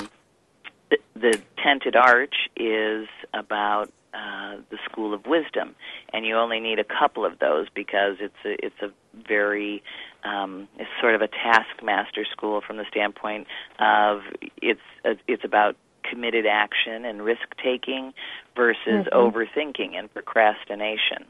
[0.91, 5.75] the, the tented arch is about uh, the school of wisdom,
[6.13, 8.91] and you only need a couple of those because it's a, it's a
[9.27, 9.83] very
[10.25, 13.47] um, it's sort of a taskmaster school from the standpoint
[13.79, 14.21] of
[14.61, 15.77] it's uh, it's about
[16.09, 18.13] committed action and risk taking
[18.57, 19.17] versus mm-hmm.
[19.17, 21.25] overthinking and procrastination.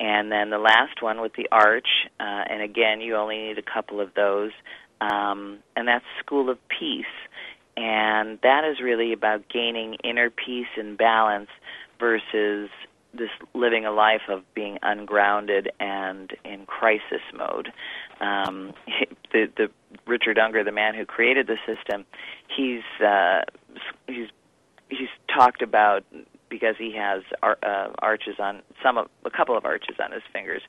[0.00, 3.62] And then the last one with the arch, uh, and again, you only need a
[3.62, 4.50] couple of those,
[5.00, 7.04] um, and that's School of Peace.
[7.76, 11.50] And that is really about gaining inner peace and balance
[12.00, 12.70] versus
[13.12, 17.72] this living a life of being ungrounded and in crisis mode.
[18.20, 18.72] Um,
[19.32, 19.70] the the
[20.06, 22.04] Richard Unger, the man who created the system,
[22.54, 23.42] he's uh,
[24.06, 24.28] he's
[24.88, 26.04] he's talked about
[26.48, 30.22] because he has ar- uh, arches on some of a couple of arches on his
[30.32, 30.62] fingers.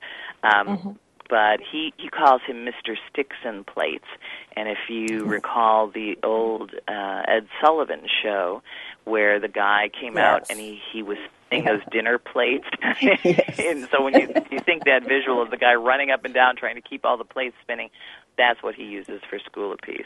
[0.44, 0.92] Um, mm-hmm.
[1.30, 2.96] but he he calls him Mr.
[3.10, 4.06] Sticks and plates.
[4.56, 8.62] And if you recall the old uh, Ed Sullivan show,
[9.06, 10.24] where the guy came Yes.
[10.26, 12.68] out and he he was spinning those dinner plates,
[13.02, 13.60] Yes.
[13.60, 16.56] and so when you you think that visual of the guy running up and down
[16.56, 17.89] trying to keep all the plates spinning,
[18.38, 20.06] that's what he uses for School of Peace.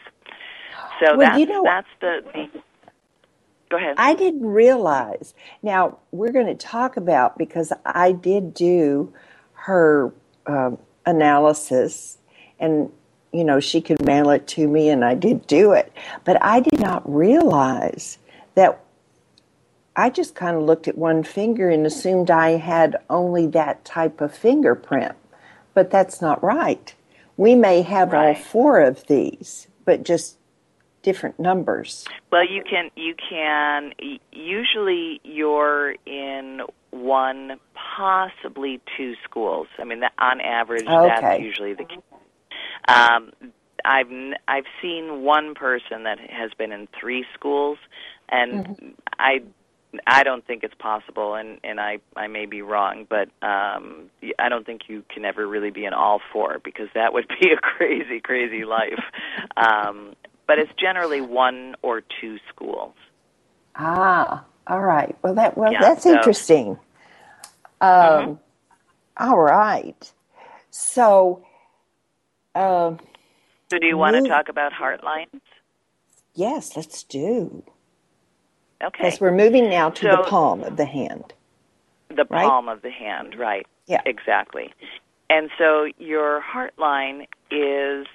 [1.00, 2.62] So Well, that's you know- that's the, the
[3.70, 3.96] Go ahead.
[3.98, 5.34] I didn't realize.
[5.64, 9.12] Now we're going to talk about because I did do
[9.54, 10.14] her
[10.46, 10.78] um,
[11.08, 12.20] analysis,
[12.60, 12.92] and
[13.34, 15.92] you know she could mail it to me, and I did do it.
[16.26, 18.18] But I did not realize
[18.54, 18.82] that.
[19.96, 24.22] I just kind of looked at one finger and assumed I had only that type
[24.22, 25.16] of fingerprint,
[25.74, 26.94] but that's not right.
[27.38, 30.38] We may have all four of these, but just
[31.02, 32.06] different numbers.
[32.32, 33.94] Well, you can you can
[34.32, 39.68] usually you're in one, possibly two schools.
[39.78, 42.00] I mean, on average, that's usually the case.
[42.88, 43.32] Um,
[43.84, 44.08] I've
[44.48, 47.78] I've seen one person that has been in three schools,
[48.30, 49.44] and I
[50.08, 54.50] I don't think it's possible, and and I I may be wrong, but um, I
[54.50, 57.58] don't think you can ever really be an all four because that would be a
[57.58, 59.04] crazy crazy life.
[59.58, 60.16] Um,
[60.48, 62.94] but it's generally one or two schools.
[63.76, 65.16] Ah, all right.
[65.22, 66.80] Well, that well, Yeah, that's so- interesting.
[67.82, 68.40] Um,
[69.18, 70.12] all right.
[70.72, 71.46] So,
[72.56, 73.00] um,
[73.72, 75.42] So, do you want to talk about heartlines?
[76.34, 77.64] yes, let's do.
[78.84, 79.04] Okay.
[79.04, 81.34] Because we're moving now to the palm of the hand.
[82.10, 82.46] the right?
[82.46, 83.66] palm of the hand, right?
[83.88, 84.02] Yeah.
[84.06, 84.74] Exactly.
[85.30, 88.06] And so your heart line is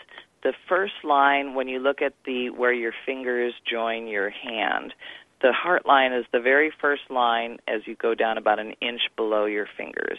[0.43, 4.95] the first line when you look at the where your fingers join your hand.
[5.43, 9.01] The heart line is the very first line as you go down about an inch
[9.17, 10.19] below your fingers.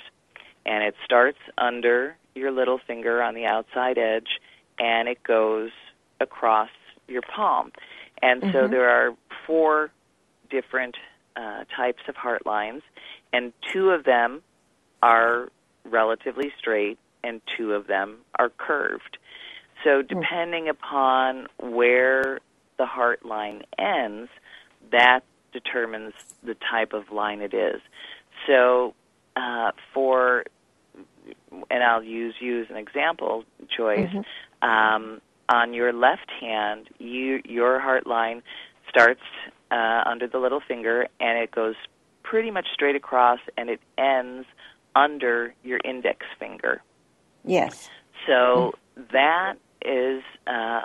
[0.65, 4.39] And it starts under your little finger on the outside edge
[4.79, 5.71] and it goes
[6.19, 6.69] across
[7.07, 7.71] your palm.
[8.21, 8.71] And so mm-hmm.
[8.71, 9.15] there are
[9.45, 9.91] four
[10.51, 10.95] different
[11.35, 12.83] uh, types of heart lines,
[13.33, 14.41] and two of them
[15.01, 15.49] are
[15.85, 19.17] relatively straight, and two of them are curved.
[19.83, 22.39] So, depending upon where
[22.77, 24.29] the heart line ends,
[24.91, 25.21] that
[25.53, 27.81] determines the type of line it is.
[28.47, 28.93] So,
[29.35, 30.43] uh, for
[31.69, 33.45] and I'll use you as an example,
[33.75, 34.09] Joyce.
[34.61, 38.41] Um, on your left hand, you your heart line
[38.89, 39.21] starts
[39.71, 41.75] uh, under the little finger, and it goes
[42.23, 44.45] pretty much straight across, and it ends
[44.95, 46.81] under your index finger.
[47.45, 47.89] Yes.
[48.27, 48.73] So
[49.11, 50.81] that is uh,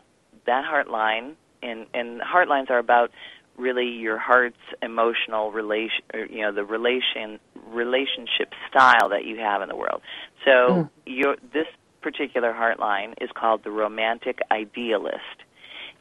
[0.47, 3.11] that heart line, and and heart lines are about
[3.59, 9.63] really your heart's emotional relation, or, you know, the relation relationship style that you have
[9.63, 10.03] in the world.
[10.45, 11.67] So your this
[12.01, 15.43] particular heart line is called the romantic idealist,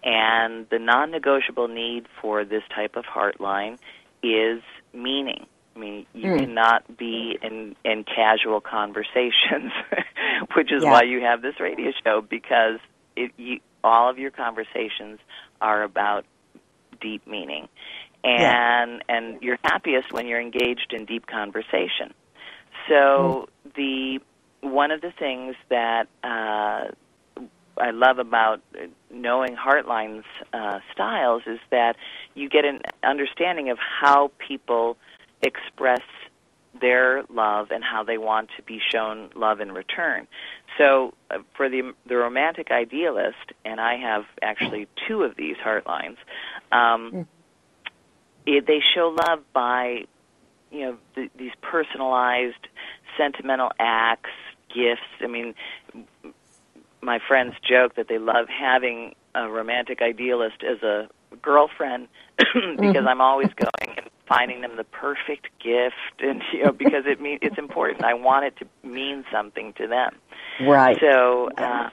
[0.05, 3.77] and the non-negotiable need for this type of heart line
[4.23, 4.61] is
[4.93, 5.45] meaning.
[5.75, 9.73] I mean, you cannot be in in casual conversations,
[10.55, 10.91] which is Yeah.
[10.91, 12.79] why you have this radio show because
[13.17, 15.19] it, you, all of your conversations
[15.59, 16.25] are about
[17.01, 17.67] deep meaning,
[18.23, 22.13] and and you're happiest when you're engaged in deep conversation.
[22.87, 24.19] So the
[24.61, 26.91] one of the things that uh,
[27.77, 28.61] I love about
[29.11, 31.95] knowing Heartline's uh, styles is that
[32.33, 34.97] you get an understanding of how people
[35.41, 36.01] express
[36.81, 40.27] their love and how they want to be shown love in return.
[40.77, 46.17] So, uh, for the the romantic idealist, and I have actually two of these heartlines.
[46.71, 47.27] um,
[48.45, 50.05] it, they show love by,
[50.71, 52.67] you know, th- these personalized,
[53.17, 54.29] sentimental acts,
[54.69, 55.01] gifts.
[55.21, 55.55] I mean,
[57.05, 61.07] my friends joke that they love having a romantic idealist as a
[61.41, 67.03] girlfriend because I'm always going and finding them the perfect gift and you know because
[67.05, 68.03] it mean it's important.
[68.03, 70.15] I want it to mean something to them.
[70.61, 70.97] Right.
[70.99, 71.89] So uh,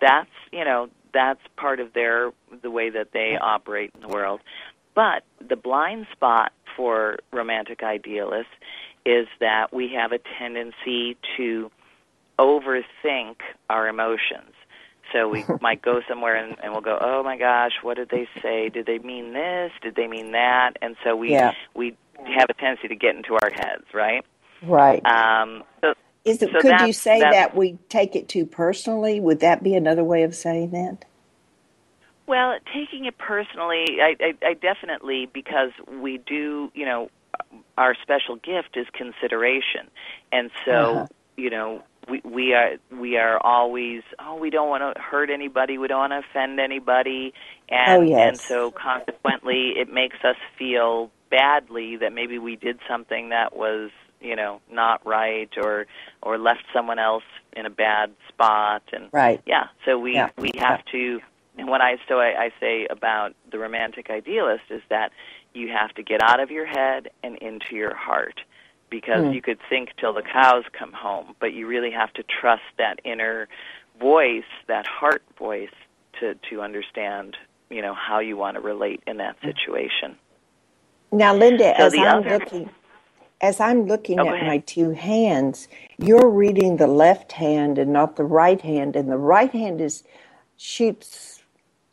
[0.00, 2.30] that's you know that's part of their
[2.62, 4.40] the way that they operate in the world.
[4.94, 8.52] But the blind spot for romantic idealists
[9.06, 11.70] is that we have a tendency to
[12.42, 13.36] overthink
[13.70, 14.54] our emotions.
[15.12, 18.26] So we might go somewhere and, and we'll go, oh my gosh, what did they
[18.42, 18.68] say?
[18.68, 19.70] Did they mean this?
[19.82, 20.72] Did they mean that?
[20.82, 21.52] And so we Yeah.
[21.74, 24.24] we have a tendency to get into our heads, right?
[24.62, 25.02] right.
[25.04, 29.20] Um, so Is it, so could you say that we take it too personally?
[29.20, 31.04] Would that be another way of saying that?
[32.26, 35.70] Well, taking it personally, I, I, I definitely because
[36.00, 37.08] we do, you know,
[37.76, 39.90] our special gift is consideration,
[40.30, 41.06] and so Uh-huh.
[41.36, 45.78] you know we we are we are always oh we don't want to hurt anybody
[45.78, 47.32] we don't want to offend anybody
[47.68, 48.28] and Oh, yes.
[48.28, 53.90] and so consequently it makes us feel badly that maybe we did something that was
[54.20, 55.86] you know not right or
[56.22, 57.24] or left someone else
[57.56, 59.40] in a bad spot and Right.
[59.46, 60.30] yeah so we Yeah.
[60.38, 61.20] we have to
[61.58, 65.12] and what i so I, I say about the romantic idealist is that
[65.54, 68.40] you have to get out of your head and into your heart
[68.92, 69.32] because Hmm.
[69.32, 73.00] you could think till the cows come home but you really have to trust that
[73.04, 73.48] inner
[74.00, 75.76] voice that heart voice
[76.20, 77.36] to to understand
[77.70, 80.10] you know how you want to relate in that situation
[81.12, 82.70] Now, Linda, So as I'm other- looking,
[83.40, 85.68] as I'm looking Oh, at my two hands,
[85.98, 90.04] you're reading the left hand and not the right hand, and the right hand is
[90.56, 91.42] shoots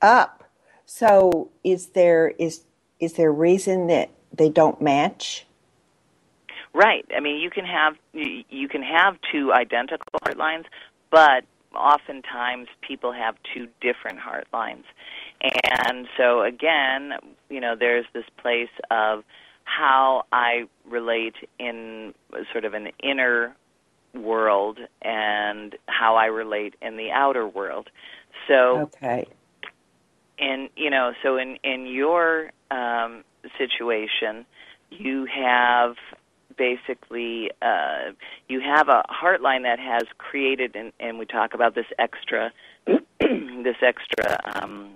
[0.02, 0.44] up.
[0.86, 2.66] So, is there is
[3.00, 5.46] is there reason that they don't match?
[6.74, 7.06] Right.
[7.16, 10.66] I mean, you can have you can have two identical heart lines,
[11.12, 11.44] but
[11.76, 14.86] oftentimes people have two different heart lines.
[15.42, 17.14] And so again,
[17.50, 19.24] you know, there's this place of
[19.64, 22.14] how I relate in
[22.52, 23.56] sort of an inner
[24.14, 27.90] world and how I relate in the outer world.
[28.48, 29.28] So Okay.
[30.40, 33.24] and you know so in in your um
[33.58, 34.46] situation
[34.90, 35.96] you have
[36.60, 38.12] basically uh
[38.50, 42.52] you have a heart line that has created and and we talk about this extra
[42.86, 44.92] this extra um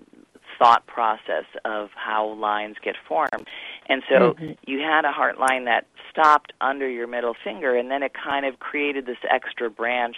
[0.60, 3.48] thought process of how lines get formed
[3.90, 4.36] and so
[4.68, 8.46] you had a heart line that stopped under your middle finger and then it kind
[8.46, 10.18] of created this extra branch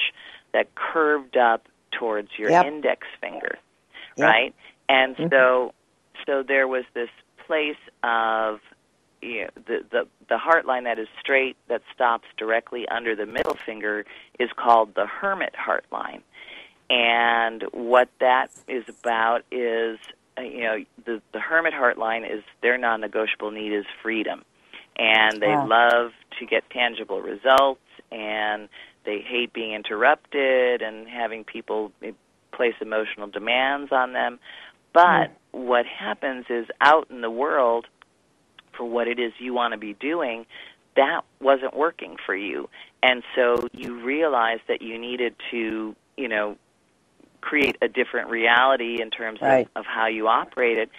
[0.51, 1.67] that curved up
[1.97, 2.65] towards your Yep.
[2.65, 3.57] index finger
[4.17, 4.27] Yep.
[4.27, 4.55] right?
[4.89, 5.73] And so,
[6.25, 7.09] so there was this
[7.47, 8.59] place of
[9.25, 13.25] you know, the the the heart line that is straight that stops directly under the
[13.25, 14.05] middle finger
[14.39, 16.21] is called the hermit heart line,
[16.89, 19.99] and what that is about is
[20.37, 24.43] uh, you know the the hermit heart line is their non-negotiable need is freedom,
[24.97, 25.65] and they Wow.
[25.65, 28.69] love to get tangible results and
[29.05, 32.11] they hate being interrupted and having people eh,
[32.51, 34.39] place emotional demands on them.
[34.93, 37.87] But what happens is out in the world,
[38.85, 40.45] for what it is you want to be doing,
[40.95, 42.69] that wasn't working for you.
[43.03, 46.57] And so you realized that you needed to, you know,
[47.41, 49.67] create a different reality in terms Right.
[49.75, 50.89] of, of how you operated.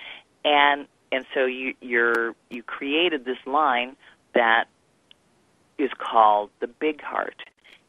[0.44, 3.96] And and so you you're you created this line
[4.34, 4.66] that
[5.78, 7.36] is called the big heart.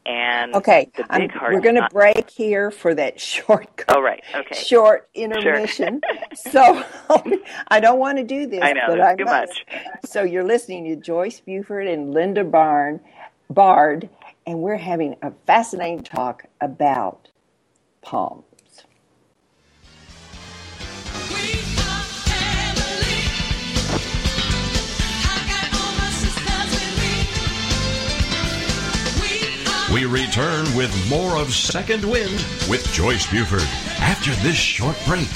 [0.08, 0.90] And Okay.
[0.96, 3.84] the big heart we're going to break here for that short.
[3.88, 4.54] Oh right, okay.
[4.54, 6.00] Short intermission.
[6.10, 6.24] Sure.
[6.34, 7.34] so um,
[7.68, 9.64] I don't want to do this, I know, but I too must.
[9.70, 10.00] much.
[10.06, 13.00] So you're listening to Joyce Buford and Linda Barn,
[13.50, 14.08] Bard,
[14.46, 17.28] and we're having a fascinating talk about
[18.02, 18.44] palms.
[29.92, 33.62] We return with more of Second Wind with Joyce Buford
[34.00, 35.26] after this short break.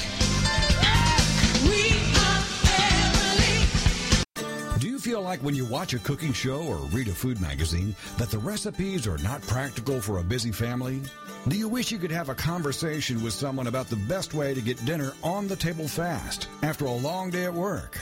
[4.79, 7.97] Do you feel like when you watch a cooking show or read a food magazine
[8.19, 11.01] that the recipes are not practical for a busy family?
[11.49, 14.61] Do you wish you could have a conversation with someone about the best way to
[14.61, 17.99] get dinner on the table fast after a long day at work?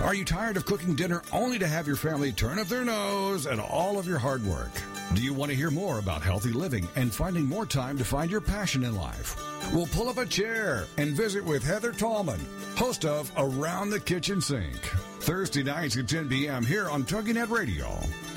[0.00, 3.46] Are you tired of cooking dinner only to have your family turn up their nose
[3.46, 4.70] at all of your hard work?
[5.14, 8.30] Do you want to hear more about healthy living and finding more time to find
[8.30, 9.36] your passion in life?
[9.72, 12.40] Well, pull up a chair and visit with Heather Tallman,
[12.76, 14.80] host of Around the Kitchen Sink.
[15.20, 16.64] Thursday nights at 10 p.m.
[16.64, 17.98] here on TogiNet Radio.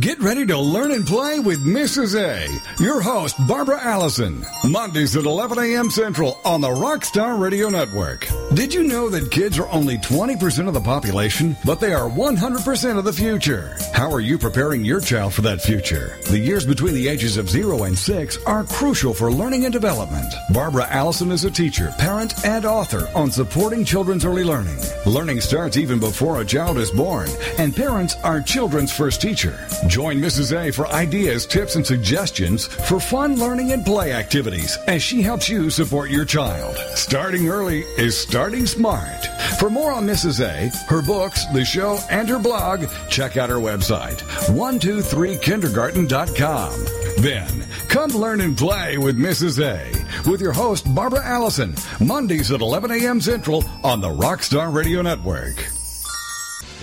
[0.00, 2.14] Get ready to learn and play with Mrs.
[2.14, 2.46] A,
[2.82, 4.44] your host, Barbara Allison.
[4.68, 5.90] Mondays at 11 a.m.
[5.90, 8.28] Central on the Rockstar Radio Network.
[8.52, 12.98] Did you know that kids are only 20% of the population, but they are 100%
[12.98, 13.76] of the future?
[13.94, 16.18] How are you preparing your child for that future?
[16.28, 20.32] The years between the ages of 0 and 6 are crucial for learning and development.
[20.52, 24.78] Barbara Allison is a teacher, parent, and author on supporting children's early learning.
[25.06, 29.58] Learning starts even before a child is born, and parents are children's first teacher.
[29.88, 30.54] Join Mrs.
[30.54, 35.48] A for ideas, tips, and suggestions for fun learning and play activities as she helps
[35.48, 36.76] you support your child.
[36.94, 39.24] Starting early is starting smart.
[39.58, 40.44] For more on Mrs.
[40.44, 44.18] A, her books, the show, and her blog, check out her website,
[44.48, 46.84] 123kindergarten.com.
[47.22, 49.58] Then, come learn and play with Mrs.
[49.64, 49.90] A
[50.30, 53.22] with your host, Barbara Allison, Mondays at 11 a.m.
[53.22, 55.77] Central on the Rockstar Radio Network.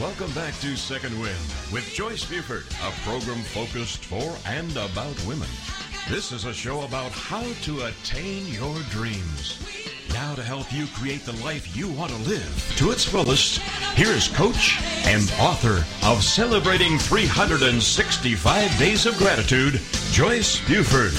[0.02, 1.40] Welcome back to Second Wind
[1.72, 5.48] with Joyce Buford, a program focused for and about women.
[6.10, 9.58] This is a show about how to attain your dreams.
[10.10, 13.60] Now, to help you create the life you want to live to its fullest,
[13.96, 19.80] here is coach and author of Celebrating 365 Days of Gratitude,
[20.12, 21.14] Joyce Buford.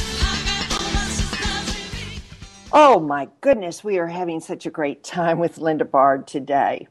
[2.74, 6.88] Oh my goodness, we are having such a great time with Linda Bard today.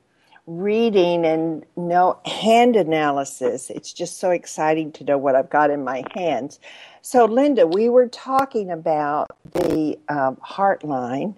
[0.48, 3.72] Reading and no hand analysis.
[3.72, 6.60] It's just so exciting to know what I've got in my hands.
[7.02, 11.36] So, Linda, we were talking about the um, Heartline,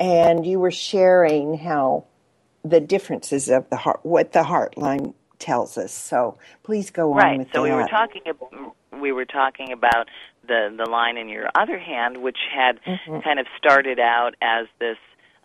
[0.00, 2.06] and you were sharing how
[2.64, 5.92] the differences of the heart, what the Heartline tells us.
[5.92, 7.48] So, please go on Right.
[7.52, 7.62] So that.
[7.62, 10.08] we were talking ab- we were talking about
[10.48, 13.20] the the line in your other hand, which had Mm-hmm.
[13.20, 14.96] kind of started out as this.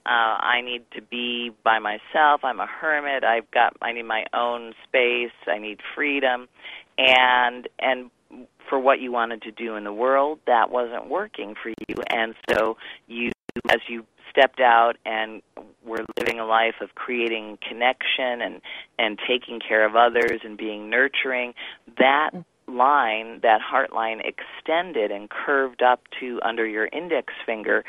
[0.05, 2.41] Uh, I need to be by myself.
[2.43, 3.23] I'm a hermit.
[3.23, 3.75] I've got.
[3.81, 5.31] I need my own space.
[5.47, 6.47] I need freedom,
[6.97, 8.11] and and
[8.69, 12.35] for what you wanted to do in the world, that wasn't working for you, and
[12.49, 12.77] so
[13.07, 13.31] you,
[13.69, 15.41] as you stepped out and
[15.85, 18.61] were living a life of creating connection and
[18.99, 21.53] and taking care of others and being nurturing
[21.97, 22.31] that
[22.67, 27.83] line that heart line extended and curved up to under your index finger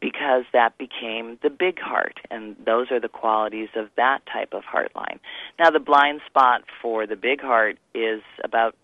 [0.00, 4.64] because that became the big heart and those are the qualities of that type of
[4.64, 5.20] heart line.
[5.58, 8.74] Now the blind spot for the big heart is about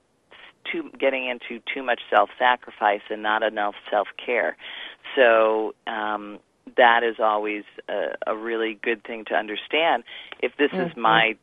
[0.70, 4.56] too getting into too much self sacrifice and not enough self care
[5.16, 6.38] so um
[6.76, 10.04] that is always a, a really good thing to understand.
[10.40, 11.36] If this is my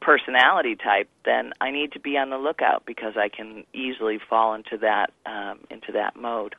[0.00, 4.54] personality type, then I need to be on the lookout because I can easily fall
[4.54, 6.54] into that um, into that mode.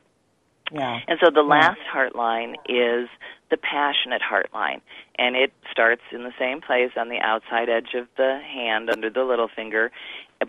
[0.70, 1.00] Yeah.
[1.08, 3.08] And so the last heart line is
[3.50, 4.80] the passionate heart line,
[5.18, 9.10] and it starts in the same place on the outside edge of the hand under
[9.10, 9.90] the little finger,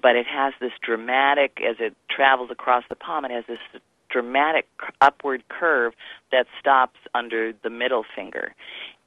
[0.01, 3.26] but it has this dramatic as it travels across the palm.
[3.26, 4.68] It has this dramatic
[5.01, 5.93] upward curve
[6.32, 8.53] that stops under the middle finger.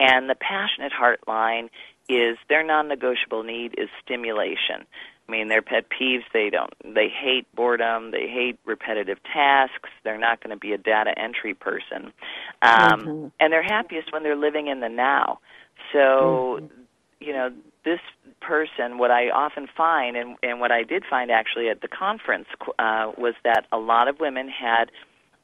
[0.01, 1.71] And the passionate heart line
[2.09, 4.85] is their non-negotiable need is stimulation.
[5.29, 10.19] I mean, their pet peeves, they don't they hate boredom, they hate repetitive tasks, they're
[10.19, 12.13] not going to be a data entry person.
[12.63, 15.41] Um and they're happiest when they're living in the now.
[15.93, 16.69] So,
[17.21, 17.51] you know,
[17.85, 18.01] this
[18.41, 22.47] person, what I often find, and, and what I did find actually at the conference,
[22.79, 24.91] uh, was that a lot of women had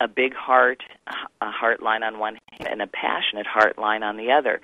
[0.00, 0.82] a big heart,
[1.40, 4.60] a heart line on one hand, and a passionate heart line on the other.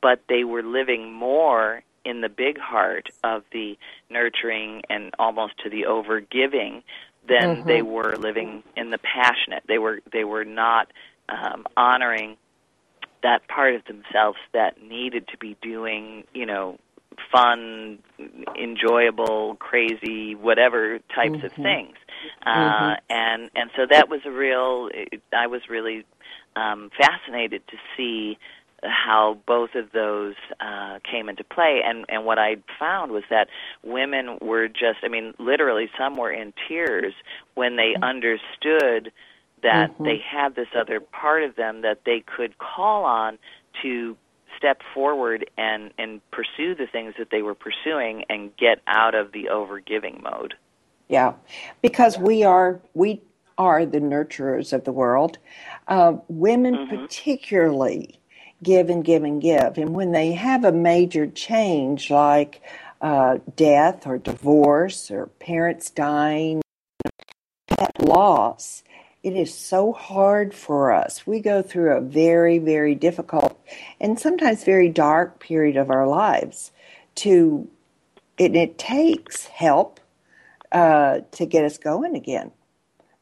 [0.00, 3.76] But they were living more in the big heart of the
[4.08, 6.82] nurturing and almost to the over giving
[7.28, 9.62] than they were living in the passionate.
[9.68, 10.90] They were they were not
[11.28, 12.36] um, honoring
[13.22, 16.78] that part of themselves that needed to be doing, you know,
[17.30, 17.98] fun,
[18.58, 21.96] enjoyable, crazy, whatever types of things.
[22.46, 24.88] Uh, and and so that was a real.
[25.32, 26.06] I was really
[26.56, 28.38] um, fascinated to see
[28.82, 31.82] how both of those uh, came into play.
[31.84, 33.48] And and what I found was that
[33.82, 34.98] women were just.
[35.02, 37.14] I mean, literally, some were in tears
[37.54, 39.12] when they understood
[39.62, 43.38] that they had this other part of them that they could call on
[43.82, 44.16] to
[44.56, 49.32] step forward and and pursue the things that they were pursuing and get out of
[49.32, 50.54] the overgiving mode.
[51.08, 51.34] Yeah,
[51.82, 53.22] because we are we
[53.56, 55.38] are the nurturers of the world.
[55.88, 58.20] Uh, women particularly
[58.62, 62.62] give and give and give, and when they have a major change like
[63.00, 66.60] uh, death or divorce or parents dying,
[67.68, 68.82] pet loss,
[69.22, 71.26] it is so hard for us.
[71.26, 73.58] We go through a very, very difficult
[74.00, 76.72] and sometimes very dark period of our lives.
[77.16, 77.68] To
[78.38, 80.00] and it takes help
[80.70, 82.52] uh, to get us going again.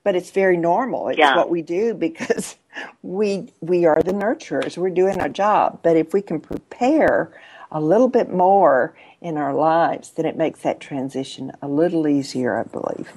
[0.07, 1.09] But it's very normal.
[1.09, 1.37] It's Yeah.
[1.37, 2.55] what we do because
[3.03, 4.79] we we are the nurturers.
[4.79, 5.81] We're doing our job.
[5.83, 7.33] But if we can prepare
[7.73, 12.57] a little bit more in our lives, then it makes that transition a little easier,
[12.57, 13.11] I believe.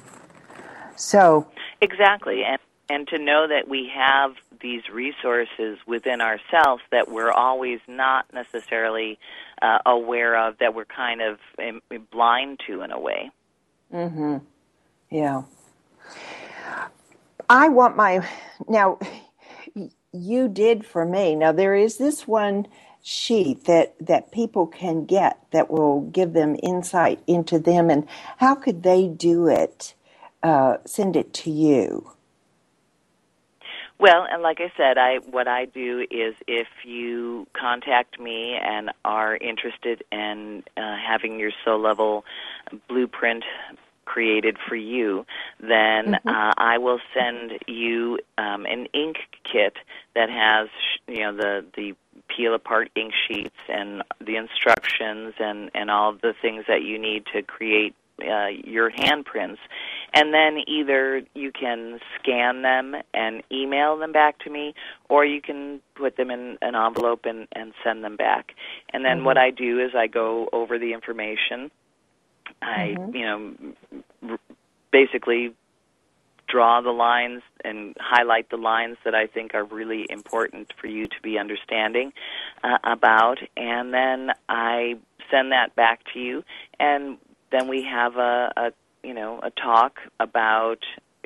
[0.96, 1.46] So
[1.80, 7.78] Exactly, and and to know that we have these resources within ourselves that we're always
[7.86, 9.16] not necessarily
[9.62, 11.80] uh, aware of, that we're kind of um,
[12.10, 13.30] blind to in a way.
[13.94, 14.38] Mm-hmm.
[15.08, 15.42] Yeah.
[17.50, 18.24] I want my
[18.68, 19.00] now
[20.12, 21.34] you did for me.
[21.34, 22.68] Now there is this one
[23.02, 28.54] sheet that that people can get that will give them insight into them and how
[28.54, 29.94] could they do it?
[30.44, 32.12] Uh, send it to you.
[33.98, 38.92] Well, and like I said, I what I do is if you contact me and
[39.04, 42.24] are interested in uh, having your soul level
[42.88, 43.44] blueprint
[44.12, 45.24] created for you,
[45.60, 49.16] then uh, I will send you um, an ink
[49.50, 49.74] kit
[50.14, 50.68] that has
[51.06, 51.94] you know the the
[52.28, 56.98] peel apart ink sheets and the instructions and and all of the things that you
[56.98, 59.58] need to create uh, your handprints,
[60.12, 64.74] and then either you can scan them and email them back to me,
[65.08, 68.52] or you can put them in an envelope and, and send them back.
[68.92, 71.70] And then what I do is I go over the information.
[72.62, 73.54] I, you know,
[74.28, 74.38] r-
[74.90, 75.54] basically
[76.50, 81.06] draw the lines and highlight the lines that I think are really important for you
[81.06, 82.12] to be understanding
[82.64, 84.98] uh, about, and then I
[85.30, 86.44] send that back to you,
[86.78, 87.18] and
[87.52, 88.72] then we have a, a
[89.02, 90.78] you know a talk about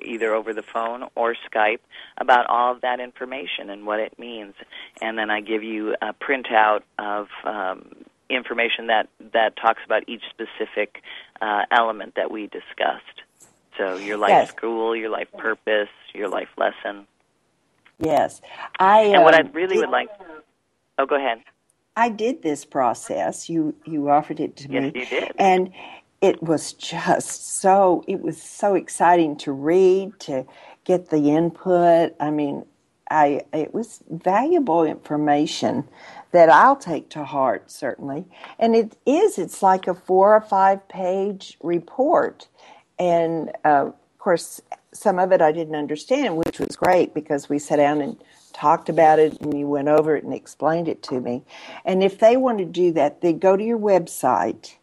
[0.03, 1.79] either over the phone or Skype
[2.19, 4.55] about all of that information and what it means,
[5.01, 10.23] and then I give you a printout of um, information that that talks about each
[10.31, 11.03] specific
[11.41, 13.23] uh, element that we discussed.
[13.79, 14.49] So your life Yes.
[14.57, 17.07] school, your life purpose, your life lesson,
[17.99, 18.41] Yes.
[18.79, 20.09] I and what I um, really would like.
[20.99, 21.39] Oh, go ahead.
[21.97, 23.49] I did this process.
[23.49, 24.93] You you offered it to Yes, me.
[24.95, 25.33] you did.
[25.39, 25.73] And
[26.21, 30.45] it was just so it was so exciting to read, to
[30.85, 32.15] get the input.
[32.21, 32.65] I mean,
[33.11, 35.89] I it was valuable information
[36.33, 38.27] that I'll take to heart certainly.
[38.59, 42.49] And it is it's like a 4 or 5 page report.
[42.99, 47.59] And uh, of course some of it I didn't understand, which was great because we
[47.59, 51.21] sat down and talked about it and you went over it and explained it to
[51.21, 51.43] me.
[51.85, 54.77] And if they want to do that, they go to your website,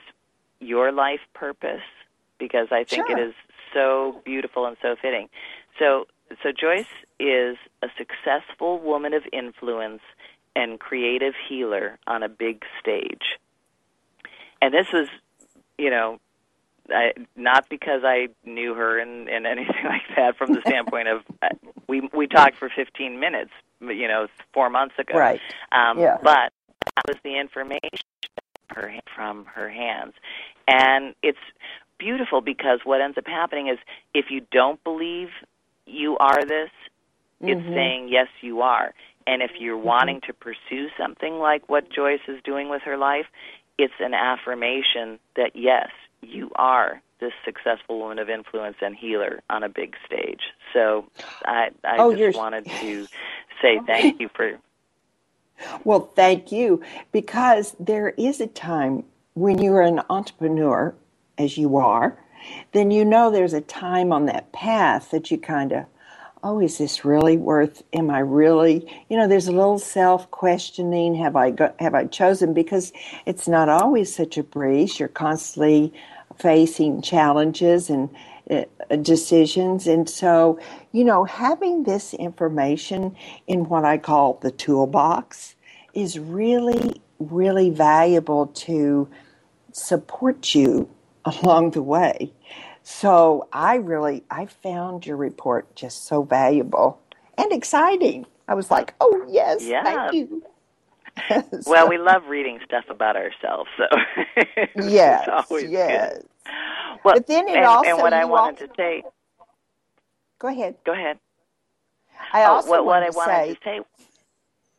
[0.60, 1.82] your life purpose
[2.40, 3.18] because I think Sure.
[3.18, 3.34] it is
[3.74, 5.30] so beautiful and so fitting.
[5.80, 6.08] So
[6.44, 6.86] so Joyce
[7.20, 10.02] is a successful woman of influence
[10.56, 13.38] and creative healer on a big stage.
[14.62, 15.08] And this was,
[15.78, 16.20] you know,
[16.90, 20.38] I, not because I knew her and, and anything like that.
[20.38, 21.50] From the standpoint of uh,
[21.88, 23.52] we we talked for 15 minutes,
[23.82, 25.18] you know, four months ago.
[25.18, 25.42] Right.
[25.72, 26.18] Um, Yeah.
[26.24, 26.54] But
[26.96, 28.00] that was the information
[28.70, 30.14] her, from her hands,
[30.68, 31.40] and it's
[31.98, 33.78] beautiful because what ends up happening is
[34.14, 35.30] if you don't believe
[35.86, 36.70] you are this,
[37.42, 37.74] it's Mhm.
[37.74, 38.94] saying yes, you are.
[39.28, 39.88] And if you're mm-hmm.
[39.88, 43.26] wanting to pursue something like what Joyce is doing with her life,
[43.78, 45.90] it's an affirmation that yes,
[46.22, 50.42] you are this successful woman of influence and healer on a big stage.
[50.74, 51.06] So
[51.46, 53.06] I, I Oh, just you're- wanted to
[53.62, 53.86] say oh.
[53.86, 54.58] thank you for
[55.84, 56.84] Well, thank you.
[57.12, 60.94] Because there is a time when you're an entrepreneur,
[61.38, 62.18] as you are,
[62.74, 65.86] then you know there's a time on that path that you kind of,
[66.46, 67.82] oh, is this really worth?
[67.92, 68.88] Am I really?
[69.10, 71.16] You know, there's a little self questioning.
[71.16, 72.54] Have I got, have I chosen?
[72.54, 72.94] Because
[73.26, 75.00] it's not always such a breeze.
[75.00, 75.92] You're constantly
[76.38, 78.10] facing challenges and
[78.52, 78.66] uh,
[79.02, 79.88] decisions.
[79.88, 80.60] And so,
[80.92, 83.16] you know, having this information
[83.48, 85.56] in what I call the toolbox
[85.96, 89.10] is really, really valuable to
[89.72, 90.88] support you
[91.26, 92.32] along the way.
[92.88, 97.02] So I really, I found your report just so valuable
[97.36, 98.28] and exciting.
[98.48, 99.84] I was like, oh, yes, Yeah.
[99.84, 100.44] thank you.
[101.66, 103.86] Well, we love reading stuff about ourselves, so
[104.84, 106.14] yes, always yes.
[106.18, 106.26] good.
[107.04, 109.04] Well, But then it and, also- and what I wanted also- to say,
[110.38, 110.76] Go ahead.
[110.86, 111.18] go ahead.
[112.34, 113.84] I Oh, also what, what I wanted say, to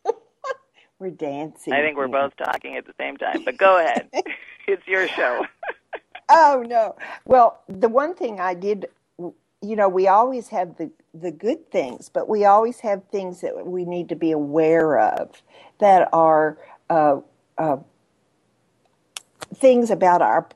[0.04, 0.12] say,
[1.00, 1.72] we're dancing.
[1.72, 4.08] I think we're both talking at the same time, but go ahead.
[4.68, 5.44] it's your show.
[6.28, 6.96] Oh no.
[7.26, 8.86] Well, the one thing I did,
[9.18, 13.66] you know, we always have the the good things, but we always have things that
[13.66, 15.42] we need to be aware of
[15.80, 16.58] that are
[16.90, 17.20] uh,
[17.58, 17.78] uh,
[19.56, 20.48] things about our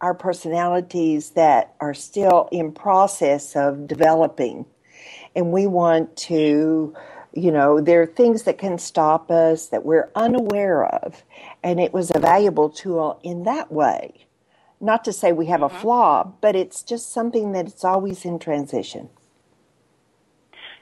[0.00, 4.66] our personalities that are still in process of developing.
[5.36, 6.94] and we want to,
[7.34, 11.24] you know, there are things that can stop us that we're unaware of.
[11.62, 14.26] And it was a valuable tool in that way.
[14.84, 18.38] Not to say we have a flaw, but it's just something that it's always in
[18.38, 19.08] transition.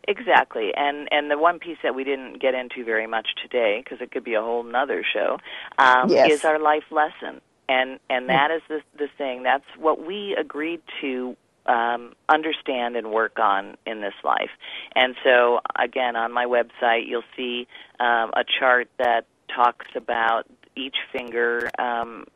[0.08, 4.00] Exactly, and and the one piece that we didn't get into very much today, because
[4.00, 5.38] it could be a whole nother show,
[5.78, 6.32] um, Yes.
[6.32, 9.44] is our life lesson, and and that is the the thing.
[9.44, 11.36] That's what we agreed to
[11.66, 14.50] um, understand and work on in this life.
[14.96, 17.68] And so, again, on my website, you'll see
[18.00, 21.70] um, a chart that talks about each finger.
[21.78, 22.26] Um,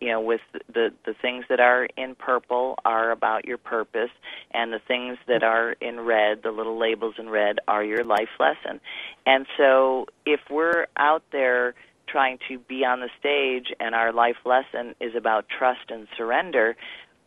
[0.00, 0.40] you know, with
[0.72, 4.10] the the things that are in purple are about your purpose,
[4.52, 8.28] and the things that are in red, the little labels in red, are your life
[8.38, 8.80] lesson.
[9.26, 11.74] And so, if we're out there
[12.06, 16.76] trying to be on the stage, and our life lesson is about trust and surrender,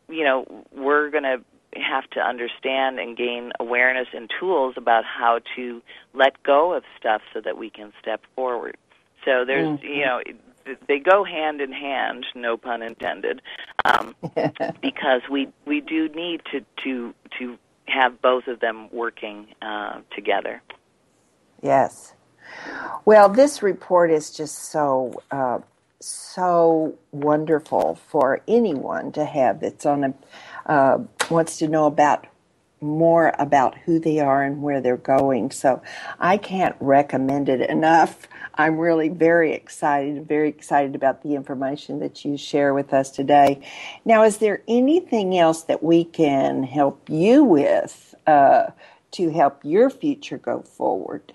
[0.09, 1.41] you know, we're going to
[1.79, 5.81] have to understand and gain awareness and tools about how to
[6.13, 8.77] let go of stuff so that we can step forward.
[9.25, 9.85] So there's, mm-hmm.
[9.85, 10.21] you know,
[10.87, 13.41] they go hand in hand, no pun intended,
[13.85, 14.15] um,
[14.81, 17.57] because we we do need to to to
[17.87, 20.61] have both of them working uh, together.
[21.61, 22.13] Yes.
[23.05, 25.59] Well, this report is just so uh,
[25.99, 30.13] so wonderful for anyone to have that's on a
[30.71, 30.99] uh,
[31.29, 32.25] wants to know about
[32.83, 35.51] more about who they are and where they're going.
[35.51, 35.81] So
[36.19, 38.27] I can't recommend it enough.
[38.55, 43.61] I'm really very excited, very excited about the information that you share with us today.
[44.05, 48.67] Now, is there anything else that we can help you with uh,
[49.11, 51.33] to help your future go forward?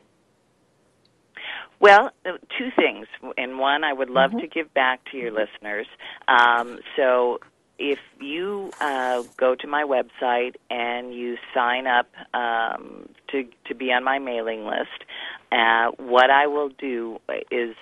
[1.81, 3.07] Well, uh, two things.
[3.37, 5.87] And one, I would love to give back to your listeners.
[6.27, 7.39] Um, so
[7.79, 13.93] if you uh, go to my website and you sign up um, to, to be
[13.93, 15.05] on my mailing list,
[15.53, 17.21] uh, what I will do
[17.51, 17.75] is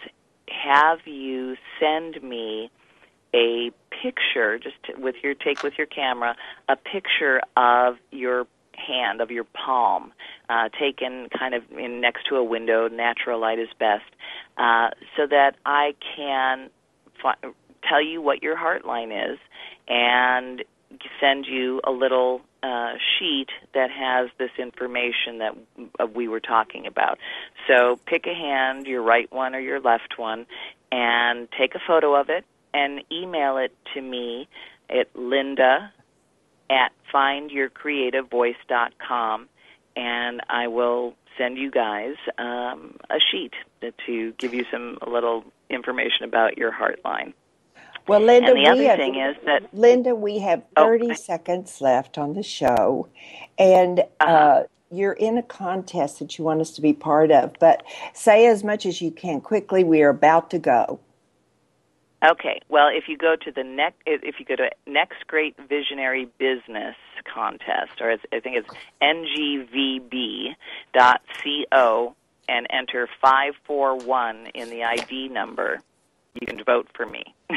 [0.48, 2.70] have you send me
[3.34, 3.70] a
[4.02, 6.36] picture, just to, with your take with your camera,
[6.68, 10.12] a picture of your hand, of your palm,
[10.48, 12.88] uh, taken kind of in next to a window.
[12.88, 14.04] Natural light is best,
[14.56, 16.70] uh, so that I can
[17.22, 17.50] fi-
[17.88, 19.38] tell you what your heart line is
[19.88, 20.62] and
[21.20, 25.54] send you a little uh, sheet that has this information that
[26.00, 27.18] uh, we were talking about.
[27.66, 30.46] So pick a hand, your right one or your left one,
[30.90, 34.48] and take a photo of it and email it to me
[34.88, 35.92] at linda
[36.68, 39.48] at findyourcreativevoice.com,
[39.94, 43.52] and I will send you guys um, a sheet
[44.06, 47.32] to give you some a little information about your heart line.
[48.08, 51.14] Well, Linda, and the we other have, thing is that Linda, we have Oh, 30
[51.14, 53.08] seconds left on the show,
[53.58, 54.30] and Uh-huh.
[54.30, 57.54] uh, you're in a contest that you want us to be part of.
[57.58, 57.82] But
[58.14, 59.82] say as much as you can quickly.
[59.82, 61.00] We are about to go.
[62.24, 62.60] Okay.
[62.68, 66.94] Well, if you go to the next, if you go to Next Great Visionary Business
[67.24, 68.68] Contest, or it's, I think it's
[70.88, 72.14] ngvb.co,
[72.48, 75.80] and enter five four one in the ID number,
[76.40, 77.34] you can vote for me.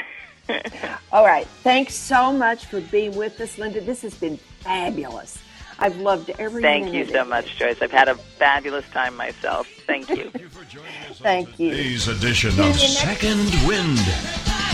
[1.11, 1.47] All right.
[1.63, 3.81] Thanks so much for being with us, Linda.
[3.81, 5.37] This has been fabulous.
[5.81, 7.81] I've loved every Thank minute you so much, Joyce.
[7.81, 9.67] I've had a fabulous time myself.
[9.87, 10.29] Thank you.
[11.13, 11.69] Thank you.
[11.71, 13.99] Today's edition of Second Wind.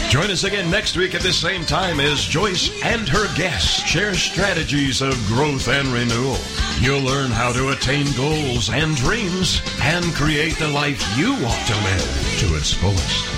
[0.09, 4.13] Join us again next week at the same time as Joyce and her guests share
[4.15, 6.37] strategies of growth and renewal.
[6.79, 11.75] You'll learn how to attain goals and dreams and create the life you want to
[11.75, 13.35] live to its fullest.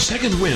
[0.00, 0.46] Second Wind